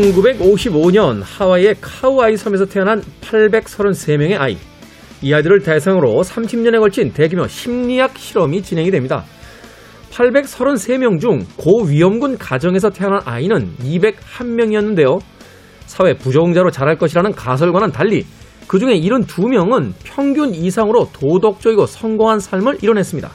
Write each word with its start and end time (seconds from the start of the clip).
1955년 0.00 1.22
하와이의 1.22 1.76
카우아이 1.80 2.36
섬에서 2.36 2.66
태어난 2.66 3.00
833명의 3.20 4.40
아이. 4.40 4.56
이 5.22 5.32
아이들을 5.32 5.60
대상으로 5.60 6.22
30년에 6.22 6.80
걸친 6.80 7.12
대규모 7.12 7.46
심리학 7.46 8.18
실험이 8.18 8.62
진행이 8.62 8.90
됩니다. 8.90 9.24
833명 10.10 11.20
중 11.20 11.44
고위험군 11.56 12.38
가정에서 12.38 12.90
태어난 12.90 13.20
아이는 13.24 13.74
201명이었는데요. 13.78 15.20
사회 15.86 16.14
부정자로 16.14 16.70
자랄 16.70 16.96
것이라는 16.96 17.32
가설과는 17.32 17.92
달리 17.92 18.24
그 18.66 18.78
중에 18.78 18.98
72명은 19.00 19.92
평균 20.02 20.54
이상으로 20.54 21.08
도덕적이고 21.12 21.86
성공한 21.86 22.40
삶을 22.40 22.78
이뤄냈습니다. 22.82 23.30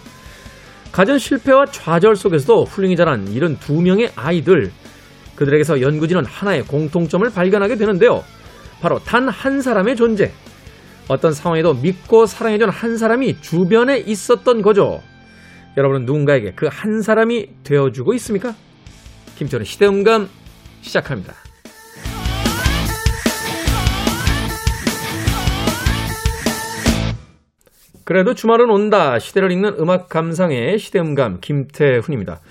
가전 0.91 1.19
실패와 1.19 1.65
좌절 1.67 2.15
속에서도 2.15 2.63
훌륭히 2.63 2.95
자란 2.95 3.25
72명의 3.25 4.09
아이들, 4.15 4.71
그들에게서 5.39 5.79
연구진은 5.79 6.25
하나의 6.25 6.63
공통점을 6.63 7.29
발견하게 7.29 7.77
되는데요. 7.77 8.25
바로 8.81 8.99
단 8.99 9.29
한 9.29 9.61
사람의 9.61 9.95
존재. 9.95 10.33
어떤 11.07 11.31
상황에도 11.33 11.73
믿고 11.73 12.25
사랑해준 12.25 12.69
한 12.69 12.97
사람이 12.97 13.39
주변에 13.39 13.99
있었던 13.99 14.61
거죠. 14.61 15.01
여러분은 15.77 16.05
누군가에게 16.05 16.51
그 16.51 16.67
한 16.67 17.01
사람이 17.01 17.47
되어주고 17.63 18.13
있습니까? 18.15 18.53
김철의 19.37 19.65
시대음감 19.65 20.27
시작합니다. 20.81 21.33
그래도 28.03 28.33
주말은 28.33 28.69
온다. 28.69 29.19
시대를 29.19 29.51
읽는 29.51 29.75
음악 29.79 30.09
감상의 30.09 30.79
시대음감 30.79 31.39
김태훈입니다. 31.39 32.41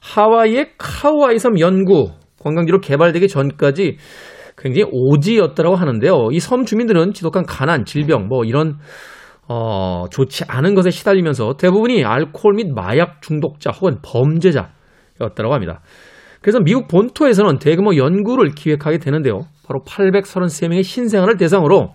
하와이의 0.00 0.72
카우아이 0.78 1.38
섬 1.38 1.58
연구 1.60 2.10
관광지로 2.42 2.80
개발되기 2.80 3.28
전까지 3.28 3.98
굉장히 4.56 4.88
오지였다고 4.92 5.74
하는데요. 5.74 6.28
이 6.32 6.38
섬 6.38 6.64
주민들은 6.64 7.12
지독한 7.12 7.44
가난, 7.46 7.84
질병, 7.84 8.28
뭐 8.28 8.44
이런 8.44 8.78
어, 9.48 10.04
좋지 10.10 10.44
않은 10.48 10.74
것에 10.74 10.90
시달리면서 10.90 11.54
대부분이 11.58 12.04
알코올 12.04 12.54
및 12.54 12.68
마약 12.72 13.20
중독자 13.20 13.70
혹은 13.70 13.98
범죄자였다고 14.02 15.52
합니다. 15.52 15.80
그래서 16.40 16.60
미국 16.60 16.88
본토에서는 16.88 17.58
대규모 17.58 17.96
연구를 17.96 18.50
기획하게 18.54 18.98
되는데요. 18.98 19.40
바로 19.66 19.80
833명의 19.86 20.84
신생아를 20.84 21.36
대상으로 21.36 21.92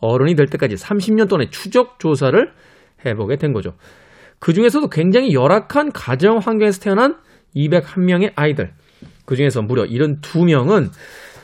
어른이 0.00 0.34
될 0.34 0.46
때까지 0.46 0.76
30년 0.76 1.28
동안의 1.28 1.50
추적 1.50 1.98
조사를 1.98 2.52
해보게 3.04 3.36
된 3.36 3.52
거죠. 3.52 3.72
그 4.38 4.52
중에서도 4.52 4.88
굉장히 4.88 5.34
열악한 5.34 5.92
가정 5.92 6.38
환경에서 6.38 6.80
태어난 6.80 7.16
201명의 7.56 8.32
아이들, 8.36 8.72
그 9.24 9.34
중에서 9.34 9.62
무려 9.62 9.84
72명은 9.84 10.90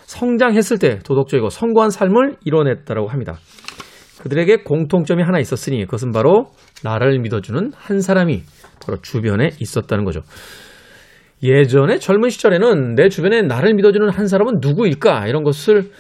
성장했을 0.07 0.79
때 0.79 0.99
도덕적이고 0.99 1.49
성공한 1.49 1.91
삶을 1.91 2.37
이뤄냈다고 2.45 3.09
합니다. 3.09 3.39
그들에게 4.23 4.59
공통점이 4.63 5.23
하나 5.23 5.41
있었으니 5.41 5.85
그것은 5.85 6.13
바로 6.13 6.53
나를 6.85 7.19
믿어주는 7.19 7.73
한 7.75 8.01
사람이 8.01 8.43
바로 8.85 8.99
주변에 9.01 9.51
있었다는 9.59 10.05
거죠. 10.05 10.21
예전에 11.43 11.99
젊은 11.99 12.29
시절에는 12.29 12.95
내 12.95 13.09
주변에 13.09 13.43
나를 13.43 13.75
믿어주는 13.75 14.09
한 14.11 14.29
사람은 14.29 14.59
누구일까 14.61 15.27
이런 15.27 15.43
것을 15.43 15.91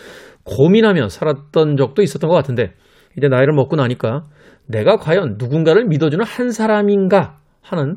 고민하며 0.44 1.08
살았던 1.08 1.76
적도 1.76 2.02
있었던 2.02 2.28
것 2.28 2.36
같은데 2.36 2.74
이제 3.16 3.28
나이를 3.28 3.52
먹고 3.54 3.74
나니까 3.76 4.24
내가 4.68 4.96
과연 4.96 5.36
누군가를 5.38 5.86
믿어주는 5.86 6.24
한 6.24 6.50
사람인가 6.50 7.38
하는 7.60 7.96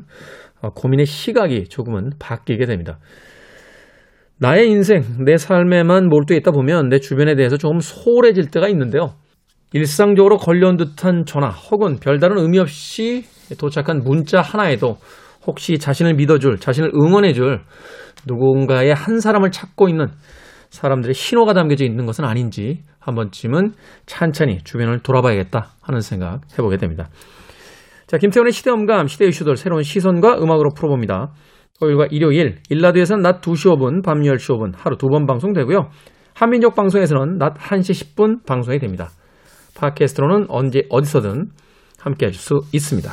고민의 0.74 1.06
시각이 1.06 1.68
조금은 1.68 2.10
바뀌게 2.18 2.66
됩니다. 2.66 2.98
나의 4.38 4.70
인생, 4.70 5.02
내 5.24 5.36
삶에만 5.36 6.08
몰두해 6.08 6.38
있다 6.38 6.50
보면 6.50 6.88
내 6.88 6.98
주변에 6.98 7.34
대해서 7.36 7.56
조금 7.56 7.80
소홀해질 7.80 8.50
때가 8.50 8.68
있는데요. 8.68 9.14
일상적으로 9.72 10.36
걸려온 10.36 10.76
듯한 10.76 11.24
전화 11.26 11.48
혹은 11.48 11.98
별다른 11.98 12.38
의미 12.38 12.58
없이 12.58 13.24
도착한 13.58 14.00
문자 14.04 14.40
하나에도 14.40 14.96
혹시 15.46 15.78
자신을 15.78 16.14
믿어줄, 16.14 16.58
자신을 16.58 16.90
응원해줄 16.94 17.60
누군가의 18.26 18.94
한 18.94 19.20
사람을 19.20 19.50
찾고 19.50 19.88
있는 19.88 20.08
사람들의 20.70 21.14
신호가 21.14 21.54
담겨져 21.54 21.84
있는 21.84 22.06
것은 22.06 22.24
아닌지 22.24 22.82
한 22.98 23.14
번쯤은 23.14 23.72
찬찬히 24.06 24.58
주변을 24.64 25.00
돌아봐야겠다 25.00 25.74
하는 25.80 26.00
생각 26.00 26.40
해보게 26.52 26.76
됩니다. 26.76 27.08
자, 28.06 28.18
김태훈의 28.18 28.52
시대음감, 28.52 29.08
시대 29.08 29.26
이슈들 29.26 29.56
새로운 29.56 29.82
시선과 29.82 30.38
음악으로 30.38 30.70
풀어봅니다. 30.76 31.32
토요일과 31.80 32.06
일요일, 32.10 32.58
일라드에서는 32.70 33.22
낮 33.22 33.40
2시 33.40 33.76
5분, 33.76 34.04
밤 34.04 34.20
10시 34.20 34.54
5분 34.54 34.72
하루 34.76 34.96
두 34.96 35.08
번 35.08 35.26
방송되고요. 35.26 35.90
한민족 36.34 36.74
방송에서는 36.74 37.38
낮 37.38 37.54
1시 37.54 38.14
10분 38.14 38.46
방송이 38.46 38.78
됩니다. 38.78 39.10
팟캐스트로는 39.76 40.46
언제 40.48 40.82
어디서든 40.88 41.50
함께 41.98 42.26
하실 42.26 42.40
수 42.40 42.60
있습니다. 42.72 43.10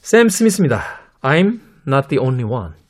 샘 0.00 0.28
스미스입니다. 0.28 0.82
I'm 1.22 1.60
not 1.86 2.08
the 2.08 2.18
only 2.20 2.44
one. 2.44 2.83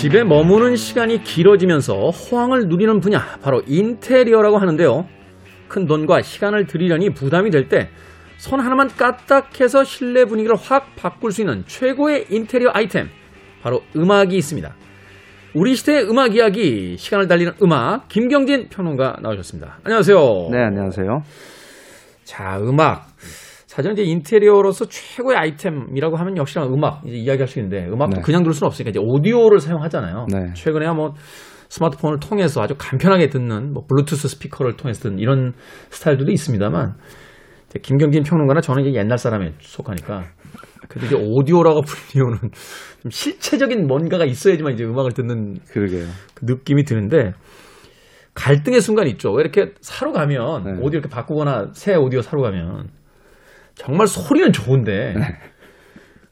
집에 0.00 0.24
머무는 0.24 0.76
시간이 0.76 1.22
길어지면서 1.24 2.08
호황을 2.08 2.68
누리는 2.68 3.00
분야, 3.00 3.20
바로 3.42 3.62
인테리어라고 3.66 4.56
하는데요. 4.58 5.06
큰 5.68 5.86
돈과 5.86 6.22
시간을 6.22 6.66
들이려니 6.66 7.10
부담이 7.10 7.50
될 7.50 7.68
때 7.68 7.90
손 8.38 8.58
하나만 8.58 8.88
까딱해서 8.88 9.84
실내 9.84 10.24
분위기를 10.24 10.56
확 10.56 10.96
바꿀 10.96 11.30
수 11.30 11.42
있는 11.42 11.62
최고의 11.66 12.24
인테리어 12.30 12.70
아이템, 12.72 13.10
바로 13.62 13.82
음악이 13.94 14.34
있습니다. 14.34 14.74
우리 15.52 15.74
시대의 15.76 16.08
음악 16.08 16.34
이야기, 16.34 16.96
시간을 16.96 17.28
달리는 17.28 17.52
음악, 17.62 18.08
김경진 18.08 18.70
평론가 18.70 19.16
나오셨습니다. 19.20 19.80
안녕하세요. 19.84 20.48
네, 20.52 20.58
안녕하세요. 20.62 21.22
자, 22.24 22.58
음악. 22.62 23.09
사실은 23.80 23.96
이제 23.96 24.02
인테리어로서 24.04 24.86
최고의 24.86 25.36
아이템이라고 25.36 26.16
하면 26.16 26.36
역시나 26.36 26.66
음악 26.66 27.02
이제 27.06 27.16
이야기할 27.16 27.48
수 27.48 27.58
있는데 27.58 27.86
음악도 27.88 28.16
네. 28.16 28.22
그냥 28.22 28.42
들을 28.42 28.52
수는 28.52 28.66
없으니까 28.66 28.90
이제 28.90 29.00
오디오를 29.02 29.58
사용하잖아요. 29.58 30.26
네. 30.30 30.52
최근에야 30.54 30.92
뭐 30.92 31.14
스마트폰을 31.68 32.18
통해서 32.20 32.60
아주 32.60 32.74
간편하게 32.76 33.28
듣는 33.28 33.72
뭐 33.72 33.84
블루투스 33.86 34.28
스피커를 34.28 34.76
통해서 34.76 35.02
듣는 35.02 35.18
이런 35.18 35.54
스타일들도 35.90 36.30
있습니다만 36.30 36.94
김경진 37.82 38.24
평론가나 38.24 38.60
저는 38.60 38.84
이제 38.84 38.98
옛날 38.98 39.16
사람에 39.16 39.52
속하니까 39.60 40.24
그래도 40.88 41.06
이제 41.06 41.16
오디오라고 41.16 41.82
불리는 41.82 42.38
좀 43.02 43.10
실체적인 43.10 43.86
뭔가가 43.86 44.24
있어야지만 44.24 44.74
이제 44.74 44.84
음악을 44.84 45.12
듣는 45.12 45.58
그러게요. 45.70 46.06
그 46.34 46.44
느낌이 46.46 46.84
드는데 46.84 47.32
갈등의 48.34 48.80
순간 48.80 49.06
있죠. 49.08 49.30
왜 49.32 49.42
이렇게 49.42 49.72
사러 49.80 50.12
가면 50.12 50.64
네. 50.64 50.70
오디오 50.80 50.98
이렇게 50.98 51.08
바꾸거나 51.08 51.68
새 51.72 51.94
오디오 51.94 52.20
사러 52.20 52.42
가면 52.42 52.88
정말 53.80 54.06
소리는 54.06 54.52
좋은데 54.52 55.14
네. 55.14 55.22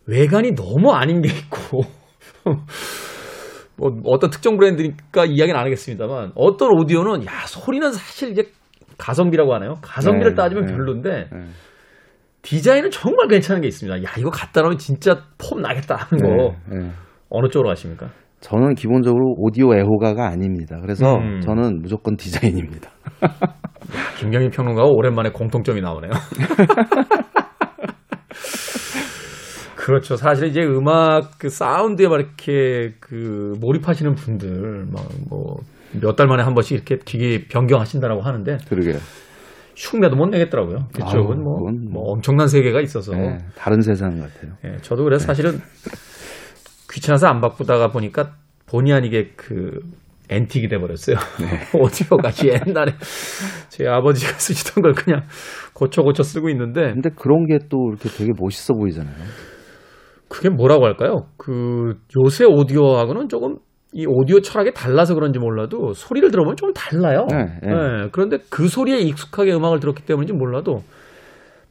외관이 0.06 0.54
너무 0.54 0.92
아닌 0.92 1.22
게 1.22 1.30
있고 1.30 1.80
뭐 3.76 3.90
어떤 4.04 4.28
특정 4.28 4.58
브랜드니까 4.58 5.24
이야기는 5.24 5.58
안 5.58 5.64
하겠습니다만 5.64 6.32
어떤 6.34 6.78
오디오는 6.78 7.24
야 7.24 7.30
소리는 7.46 7.90
사실 7.92 8.32
이제 8.32 8.50
가성비라고 8.98 9.54
하나요? 9.54 9.74
가성비를 9.80 10.32
네, 10.32 10.34
따지면 10.34 10.66
네. 10.66 10.72
별론데 10.74 11.10
네. 11.32 11.38
디자인은 12.42 12.90
정말 12.90 13.28
괜찮은 13.28 13.62
게 13.62 13.68
있습니다. 13.68 14.02
야 14.02 14.12
이거 14.18 14.28
갖다 14.28 14.60
놓으면 14.60 14.76
진짜 14.76 15.22
폼 15.38 15.62
나겠다 15.62 15.96
하는 15.96 16.22
거 16.22 16.54
네, 16.68 16.78
네. 16.78 16.90
어느 17.30 17.48
쪽으로 17.48 17.70
가십니까? 17.70 18.10
저는 18.40 18.74
기본적으로 18.74 19.34
오디오 19.38 19.74
애호가가 19.74 20.26
아닙니다. 20.26 20.78
그래서 20.82 21.16
음. 21.16 21.40
저는 21.40 21.80
무조건 21.80 22.16
디자인입니다. 22.16 22.90
김경희 24.18 24.50
평론가가 24.50 24.88
오랜만에 24.88 25.30
공통점이 25.30 25.80
나오네요. 25.80 26.10
그렇죠. 29.88 30.16
사실 30.16 30.48
이제 30.48 30.60
음악 30.62 31.38
그 31.38 31.48
사운드에 31.48 32.08
막 32.08 32.16
이렇게 32.20 32.92
그 33.00 33.54
몰입하시는 33.60 34.14
분들 34.14 34.86
막 34.92 35.02
뭐 35.30 35.56
몇 36.02 36.16
달 36.16 36.26
만에 36.26 36.42
한 36.42 36.52
번씩 36.52 36.72
이렇게 36.74 36.98
기계 37.02 37.46
변경하신다라고 37.48 38.20
하는데 38.20 38.58
그러게요. 38.68 38.98
흉내도 39.74 40.16
못 40.16 40.26
내겠더라고요. 40.28 40.88
그쪽은 40.92 41.42
뭐, 41.42 41.58
그건 41.60 41.88
뭐 41.90 42.12
엄청난 42.12 42.46
세계가 42.48 42.82
있어서 42.82 43.12
네, 43.12 43.38
다른 43.56 43.80
세상 43.80 44.10
같아요. 44.20 44.52
예, 44.66 44.76
저도 44.82 45.04
그래서 45.04 45.24
사실은 45.24 45.60
귀찮아서 46.92 47.28
안 47.28 47.40
바꾸다가 47.40 47.88
보니까 47.88 48.32
본의 48.66 48.92
아니게 48.92 49.32
그 49.36 49.80
앤틱이 50.28 50.68
돼버렸어요. 50.68 51.16
오디오가 51.80 52.30
옛날에 52.44 52.92
제 53.70 53.86
아버지가 53.86 54.32
쓰시던 54.38 54.82
걸 54.82 54.92
그냥 54.92 55.22
고쳐 55.72 56.02
고쳐 56.02 56.22
쓰고 56.22 56.50
있는데 56.50 56.92
근데 56.92 57.08
그런 57.16 57.46
게 57.46 57.58
또 57.70 57.78
이렇게 57.88 58.10
되게 58.10 58.32
멋있어 58.38 58.74
보이잖아요. 58.74 59.14
그게 60.28 60.48
뭐라고 60.48 60.84
할까요? 60.84 61.26
그 61.36 61.94
요새 62.22 62.44
오디오하고는 62.44 63.28
조금 63.28 63.56
이 63.94 64.04
오디오 64.06 64.40
철학이 64.40 64.72
달라서 64.74 65.14
그런지 65.14 65.38
몰라도 65.38 65.92
소리를 65.94 66.30
들어보면 66.30 66.56
좀 66.56 66.72
달라요. 66.74 67.26
네, 67.30 67.36
네. 67.62 67.72
예, 67.72 68.08
그런데 68.12 68.38
그 68.50 68.68
소리에 68.68 68.98
익숙하게 68.98 69.54
음악을 69.54 69.80
들었기 69.80 70.04
때문인지 70.04 70.34
몰라도 70.34 70.82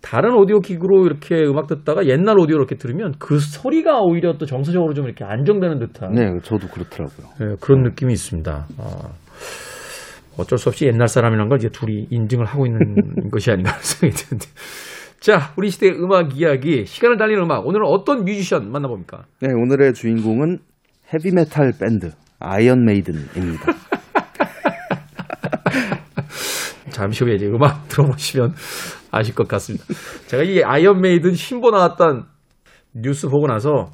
다른 0.02 0.36
오디오 0.36 0.60
기구로 0.60 1.06
이렇게 1.06 1.44
음악 1.46 1.68
듣다가 1.68 2.06
옛날 2.08 2.40
오디오로 2.40 2.64
이렇게 2.64 2.76
들으면 2.76 3.14
그 3.20 3.40
소리가 3.40 4.02
오히려 4.02 4.38
또 4.38 4.46
정서적으로 4.46 4.94
좀 4.94 5.06
이렇게 5.06 5.26
안정되는 5.26 5.80
듯한 5.80 6.12
네, 6.14 6.32
저도 6.42 6.68
그렇더라고요. 6.68 7.28
예, 7.42 7.56
그런 7.60 7.84
느낌이 7.84 8.14
있습니다. 8.14 8.66
아, 8.80 9.10
어쩔 10.40 10.58
수 10.58 10.70
없이 10.70 10.86
옛날 10.86 11.08
사람이라는 11.08 11.50
걸 11.50 11.58
이제 11.58 11.70
둘이 11.70 12.08
인증을 12.10 12.46
하고 12.46 12.66
있는 12.66 12.80
것이 13.32 13.52
아닌가 13.52 13.72
생각이 13.74 14.24
드는데. 14.24 14.48
자, 15.20 15.54
우리 15.58 15.70
시대의 15.70 15.94
음악 16.00 16.38
이야기, 16.38 16.86
시간을 16.86 17.18
달리는 17.18 17.42
음악. 17.44 17.66
오늘은 17.66 17.86
어떤 17.88 18.24
뮤지션 18.24 18.72
만나봅니까? 18.72 19.26
네, 19.42 19.50
오늘의 19.52 19.94
주인공은 19.94 20.60
헤비메탈 21.14 21.74
밴드 21.80 22.12
아이언 22.40 22.86
메이든입니다. 22.86 23.64
잠시 26.92 27.24
후에 27.24 27.36
이제 27.36 27.48
음악 27.48 27.88
들어보시면 27.90 28.54
아실 29.12 29.34
것 29.36 29.48
같습니다. 29.48 29.86
제가 30.28 30.44
이 30.44 30.62
아이언 30.64 31.02
메이든 31.02 31.34
신보 31.34 31.72
나왔던 31.72 32.26
뉴스 32.94 33.28
보고 33.28 33.48
나서 33.48 33.92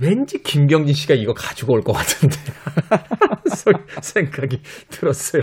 왠지 0.00 0.42
김경진 0.42 0.94
씨가 0.94 1.14
이거 1.14 1.32
가지고 1.32 1.74
올 1.74 1.82
것 1.82 1.92
같은데 1.92 2.36
생각이 4.02 4.60
들었어요. 4.90 5.42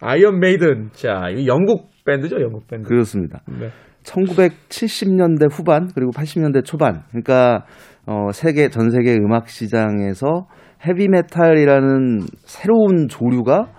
아이언 0.00 0.40
메이든, 0.40 0.90
자, 0.92 1.28
이 1.34 1.46
영국 1.46 1.90
밴드죠, 2.04 2.36
영국 2.40 2.66
밴드. 2.68 2.86
그렇습니다. 2.88 3.40
네. 3.48 3.70
1970년대 4.06 5.48
후반 5.50 5.88
그리고 5.94 6.12
80년대 6.12 6.64
초반 6.64 7.02
그러니까 7.10 7.64
어, 8.06 8.30
세계 8.32 8.68
전 8.68 8.90
세계 8.90 9.14
음악 9.14 9.48
시장에서 9.48 10.46
헤비 10.86 11.08
메탈이라는 11.08 12.20
새로운 12.44 13.08
조류가 13.08 13.72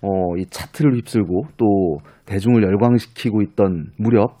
어, 0.00 0.36
이 0.38 0.46
차트를 0.46 0.94
휩쓸고 0.94 1.44
또 1.56 1.98
대중을 2.26 2.62
열광시키고 2.62 3.42
있던 3.42 3.90
무렵 3.98 4.38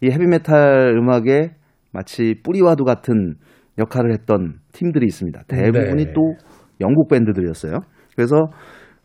이 0.00 0.10
헤비 0.10 0.26
메탈 0.26 0.94
음악에 0.96 1.54
마치 1.92 2.34
뿌리와도 2.42 2.84
같은 2.84 3.34
역할을 3.78 4.12
했던 4.12 4.58
팀들이 4.72 5.06
있습니다. 5.06 5.42
대부분이 5.48 6.06
네. 6.06 6.12
또 6.12 6.34
영국 6.80 7.08
밴드들이었어요. 7.08 7.80
그래서 8.14 8.36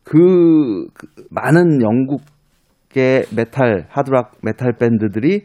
그, 0.03 0.87
그 0.93 1.07
많은 1.29 1.81
영국 1.81 2.21
의 2.95 3.23
메탈 3.35 3.85
하드락 3.89 4.37
메탈 4.41 4.73
밴드들이 4.79 5.43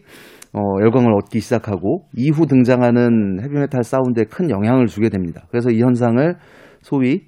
어, 0.55 0.61
열광을 0.81 1.13
얻기 1.15 1.41
시작하고 1.41 2.05
이후 2.17 2.47
등장하는 2.47 3.43
헤비메탈 3.43 3.83
사운드에 3.83 4.25
큰 4.25 4.51
영향을 4.51 4.87
주게 4.87 5.09
됩니다. 5.09 5.43
그래서 5.51 5.71
이 5.71 5.81
현상을 5.81 6.37
소위 6.83 7.23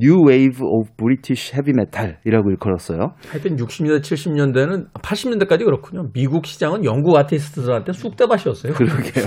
New 0.00 0.28
Wave 0.28 0.64
of 0.64 0.90
British 0.96 1.52
Heavy 1.52 1.74
Metal이라고 1.76 2.50
일컬었어요. 2.50 3.14
하여튼 3.30 3.56
60년대, 3.56 4.00
70년대는 4.00 4.92
80년대까지 4.92 5.64
그렇군요. 5.64 6.10
미국 6.12 6.46
시장은 6.46 6.84
영국 6.84 7.16
아티스트들한테 7.16 7.92
쑥대밭이었어요. 7.92 8.72
그러게요. 8.74 9.24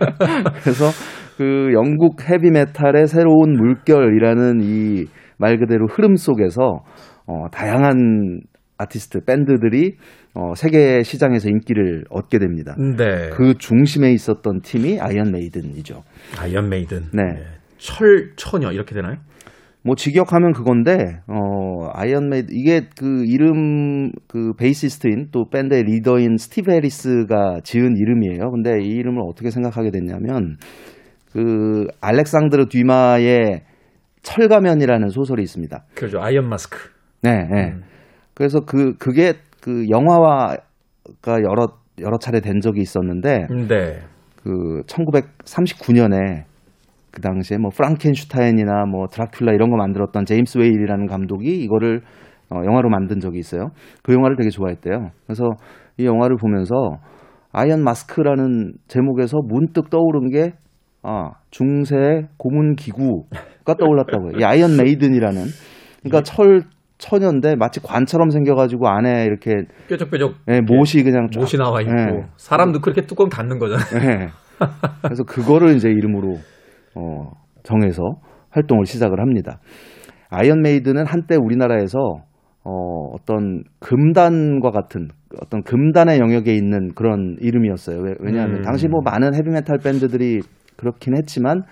그래서 0.62 0.86
그 1.36 1.68
영국 1.74 2.28
헤비메탈의 2.28 3.06
새로운 3.06 3.52
물결이라는 3.56 4.60
이 4.62 5.06
말 5.38 5.58
그대로 5.58 5.86
흐름 5.86 6.16
속에서 6.16 6.80
어, 7.26 7.46
다양한 7.52 8.40
아티스트 8.78 9.24
밴드들이 9.24 9.96
어, 10.34 10.54
세계 10.54 11.02
시장에서 11.02 11.48
인기를 11.48 12.04
얻게 12.10 12.38
됩니다. 12.38 12.76
네. 12.78 13.30
그 13.30 13.54
중심에 13.58 14.12
있었던 14.12 14.60
팀이 14.60 15.00
아이언 15.00 15.32
메이든이죠. 15.32 16.02
아이언 16.38 16.68
메이든. 16.68 17.10
네. 17.12 17.22
철 17.78 18.32
처녀 18.36 18.70
이렇게 18.72 18.94
되나요? 18.94 19.16
뭐 19.82 19.94
직역하면 19.94 20.52
그건데 20.52 21.20
어 21.28 21.88
아이언 21.92 22.28
메이든 22.28 22.48
이게 22.50 22.88
그 22.98 23.24
이름 23.24 24.10
그 24.26 24.52
베이시스트인 24.58 25.28
또 25.30 25.48
밴드의 25.48 25.84
리더인 25.84 26.38
스티브 26.38 26.72
해리스가 26.72 27.60
지은 27.62 27.96
이름이에요. 27.96 28.50
근데 28.50 28.82
이 28.82 28.88
이름을 28.88 29.22
어떻게 29.22 29.50
생각하게 29.50 29.92
됐냐면 29.92 30.56
그 31.32 31.86
알렉산드르 32.00 32.66
뒤마의 32.68 33.62
철가면이라는 34.22 35.08
소설이 35.10 35.42
있습니다. 35.44 35.84
그죠. 35.94 36.18
Iron 36.20 36.48
Mask. 36.48 36.78
네, 37.22 37.46
네. 37.48 37.72
음. 37.74 37.82
그래서 38.36 38.60
그 38.60 38.94
그게 38.98 39.32
그 39.62 39.88
영화화가 39.88 41.42
여러 41.42 41.68
여러 42.00 42.18
차례 42.18 42.40
된 42.40 42.60
적이 42.60 42.82
있었는데 42.82 43.46
네. 43.68 44.00
그 44.42 44.82
1939년에 44.86 46.44
그 47.10 47.22
당시에 47.22 47.56
뭐 47.56 47.70
프랑켄슈타인이나 47.70 48.84
뭐 48.84 49.06
드라큘라 49.06 49.54
이런 49.54 49.70
거 49.70 49.76
만들었던 49.76 50.26
제임스 50.26 50.58
웨일이라는 50.58 51.06
감독이 51.06 51.62
이거를 51.64 52.02
어, 52.50 52.60
영화로 52.64 52.90
만든 52.90 53.20
적이 53.20 53.38
있어요. 53.38 53.70
그 54.02 54.12
영화를 54.12 54.36
되게 54.36 54.50
좋아했대요. 54.50 55.10
그래서 55.26 55.44
이 55.96 56.04
영화를 56.04 56.36
보면서 56.36 56.98
Iron 57.52 57.82
Mask라는 57.82 58.74
제목에서 58.86 59.38
문득 59.48 59.88
떠오른 59.88 60.28
게 60.28 60.52
아, 61.02 61.30
중세 61.50 62.28
고문 62.36 62.74
기구가 62.74 63.74
떠올랐다고요. 63.78 64.38
이 64.38 64.44
Iron 64.44 64.76
Maiden이라는 64.76 65.42
그러니까 66.02 66.22
철 66.22 66.62
처년데 66.98 67.56
마치 67.56 67.80
관처럼 67.80 68.30
생겨가지고 68.30 68.88
안에 68.88 69.24
이렇게 69.24 69.52
뾰족뾰족 69.88 70.34
예, 70.48 70.60
못이 70.60 71.02
그냥 71.02 71.28
쫙 71.30 71.40
못이 71.40 71.56
나와 71.58 71.80
있고 71.82 71.92
예. 71.92 72.26
사람도 72.36 72.80
그렇게 72.80 73.02
뚜껑 73.02 73.28
닫는 73.28 73.58
거잖아요. 73.58 74.00
네. 74.00 74.28
그래서 75.02 75.24
그거를 75.24 75.76
이제 75.76 75.88
이름으로 75.90 76.38
어, 76.94 77.30
정해서 77.62 78.02
활동을 78.50 78.86
시작을 78.86 79.20
합니다. 79.20 79.60
Iron 80.30 80.62
Maiden은 80.62 81.06
한때 81.06 81.36
우리나라에서 81.36 81.98
어, 82.64 82.70
어떤 83.12 83.62
금단과 83.78 84.70
같은 84.70 85.08
어떤 85.40 85.62
금단의 85.62 86.18
영역에 86.18 86.52
있는 86.54 86.94
그런 86.94 87.36
이름이었어요. 87.40 88.00
왜, 88.00 88.14
왜냐하면 88.20 88.58
음. 88.58 88.62
당시 88.62 88.88
뭐 88.88 89.02
많은 89.04 89.34
헤비메탈 89.34 89.78
밴드들이 89.84 90.40
그렇긴 90.76 91.16
했지만 91.16 91.62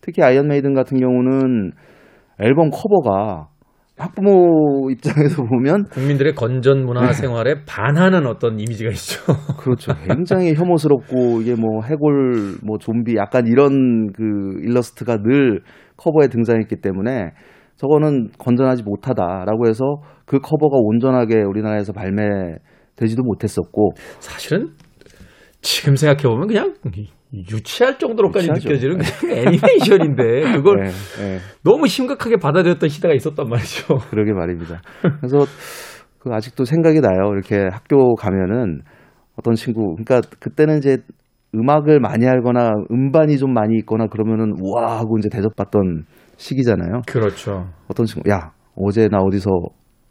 특히 0.00 0.22
Iron 0.22 0.48
Maiden 0.48 0.74
같은 0.74 0.98
경우는 0.98 1.72
앨범 2.40 2.70
커버가 2.70 3.48
학부모 3.96 4.90
입장에서 4.90 5.44
보면 5.46 5.84
국민들의 5.84 6.34
건전 6.34 6.84
문화 6.84 7.12
생활에 7.12 7.64
반하는 7.66 8.26
어떤 8.26 8.58
이미지가 8.58 8.90
있죠. 8.90 9.20
그렇죠. 9.60 9.92
굉장히 10.06 10.54
혐오스럽고 10.54 11.42
이게 11.42 11.54
뭐 11.54 11.82
해골, 11.82 12.58
뭐 12.64 12.78
좀비 12.78 13.16
약간 13.16 13.46
이런 13.46 14.12
그 14.12 14.60
일러스트가 14.62 15.18
늘 15.18 15.62
커버에 15.96 16.28
등장했기 16.28 16.76
때문에 16.80 17.32
저거는 17.76 18.30
건전하지 18.38 18.82
못하다라고 18.84 19.68
해서 19.68 20.02
그 20.24 20.38
커버가 20.40 20.76
온전하게 20.78 21.42
우리나라에서 21.42 21.92
발매되지도 21.92 23.22
못했었고 23.22 23.92
사실은 24.20 24.70
지금 25.62 25.96
생각해 25.96 26.22
보면 26.24 26.48
그냥 26.48 26.74
유치할 27.32 27.98
정도로까지 27.98 28.48
유치하죠. 28.50 28.68
느껴지는 28.68 28.98
그냥 28.98 29.38
애니메이션인데 29.38 30.52
그걸 30.52 30.82
네, 30.82 30.90
네, 30.90 31.38
너무 31.62 31.86
심각하게 31.86 32.36
받아들였던 32.36 32.88
시대가 32.88 33.14
있었단 33.14 33.48
말이죠. 33.48 33.96
그러게 34.10 34.32
말입니다. 34.32 34.82
그래서 35.00 35.46
그 36.18 36.30
아직도 36.30 36.64
생각이 36.64 37.00
나요. 37.00 37.32
이렇게 37.32 37.68
학교 37.72 38.14
가면은 38.14 38.82
어떤 39.36 39.54
친구, 39.54 39.94
그러니까 39.96 40.20
그때는 40.38 40.78
이제 40.78 40.98
음악을 41.54 42.00
많이 42.00 42.26
알거나 42.26 42.70
음반이 42.90 43.38
좀 43.38 43.52
많이 43.52 43.78
있거나 43.78 44.06
그러면은 44.06 44.52
우와 44.60 44.98
하고 44.98 45.18
이제 45.18 45.28
대접받던 45.28 46.04
시기잖아요. 46.36 47.02
그렇죠. 47.06 47.68
어떤 47.88 48.06
친구, 48.06 48.28
야, 48.30 48.52
어제 48.76 49.08
나 49.08 49.18
어디서 49.18 49.50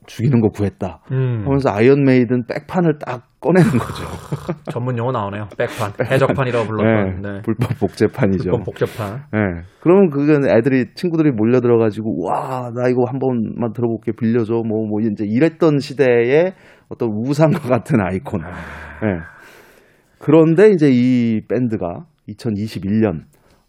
죽이는 0.08 0.42
거 0.42 0.50
구했다. 0.50 1.02
음, 1.12 1.44
하면서 1.46 1.70
Iron 1.70 2.04
Maiden 2.04 2.46
백판을 2.48 2.98
딱 3.00 3.30
꺼내는 3.40 3.72
거죠. 3.72 4.06
전문 4.72 4.98
용어 4.98 5.12
나오네요. 5.12 5.48
백판, 5.58 5.94
해적판이라고 6.12 6.66
불렀던. 6.68 7.22
네. 7.22 7.42
불법 7.44 7.80
복제판이죠. 7.80 8.52
불법 8.52 8.66
복제판. 8.66 9.24
네. 9.32 9.40
그러면 9.82 10.10
그건 10.10 10.50
애들이, 10.50 10.94
친구들이 10.96 11.32
몰려 11.32 11.60
들어가지고, 11.60 12.24
와, 12.24 12.72
나 12.76 12.88
이거 12.90 13.04
한 13.08 13.20
번만 13.20 13.74
들어볼게, 13.74 14.12
빌려줘. 14.12 14.54
뭐, 14.66 14.88
뭐, 14.88 15.02
이제 15.02 15.24
이랬던 15.26 15.80
시대의 15.80 16.54
어떤 16.90 17.10
우상과 17.10 17.60
같은 17.60 18.00
아이콘. 18.02 18.42
네. 18.42 19.20
그런데 20.20 20.70
이제 20.70 20.90
이 20.92 21.42
밴드가 21.48 22.06
2021년, 22.30 23.24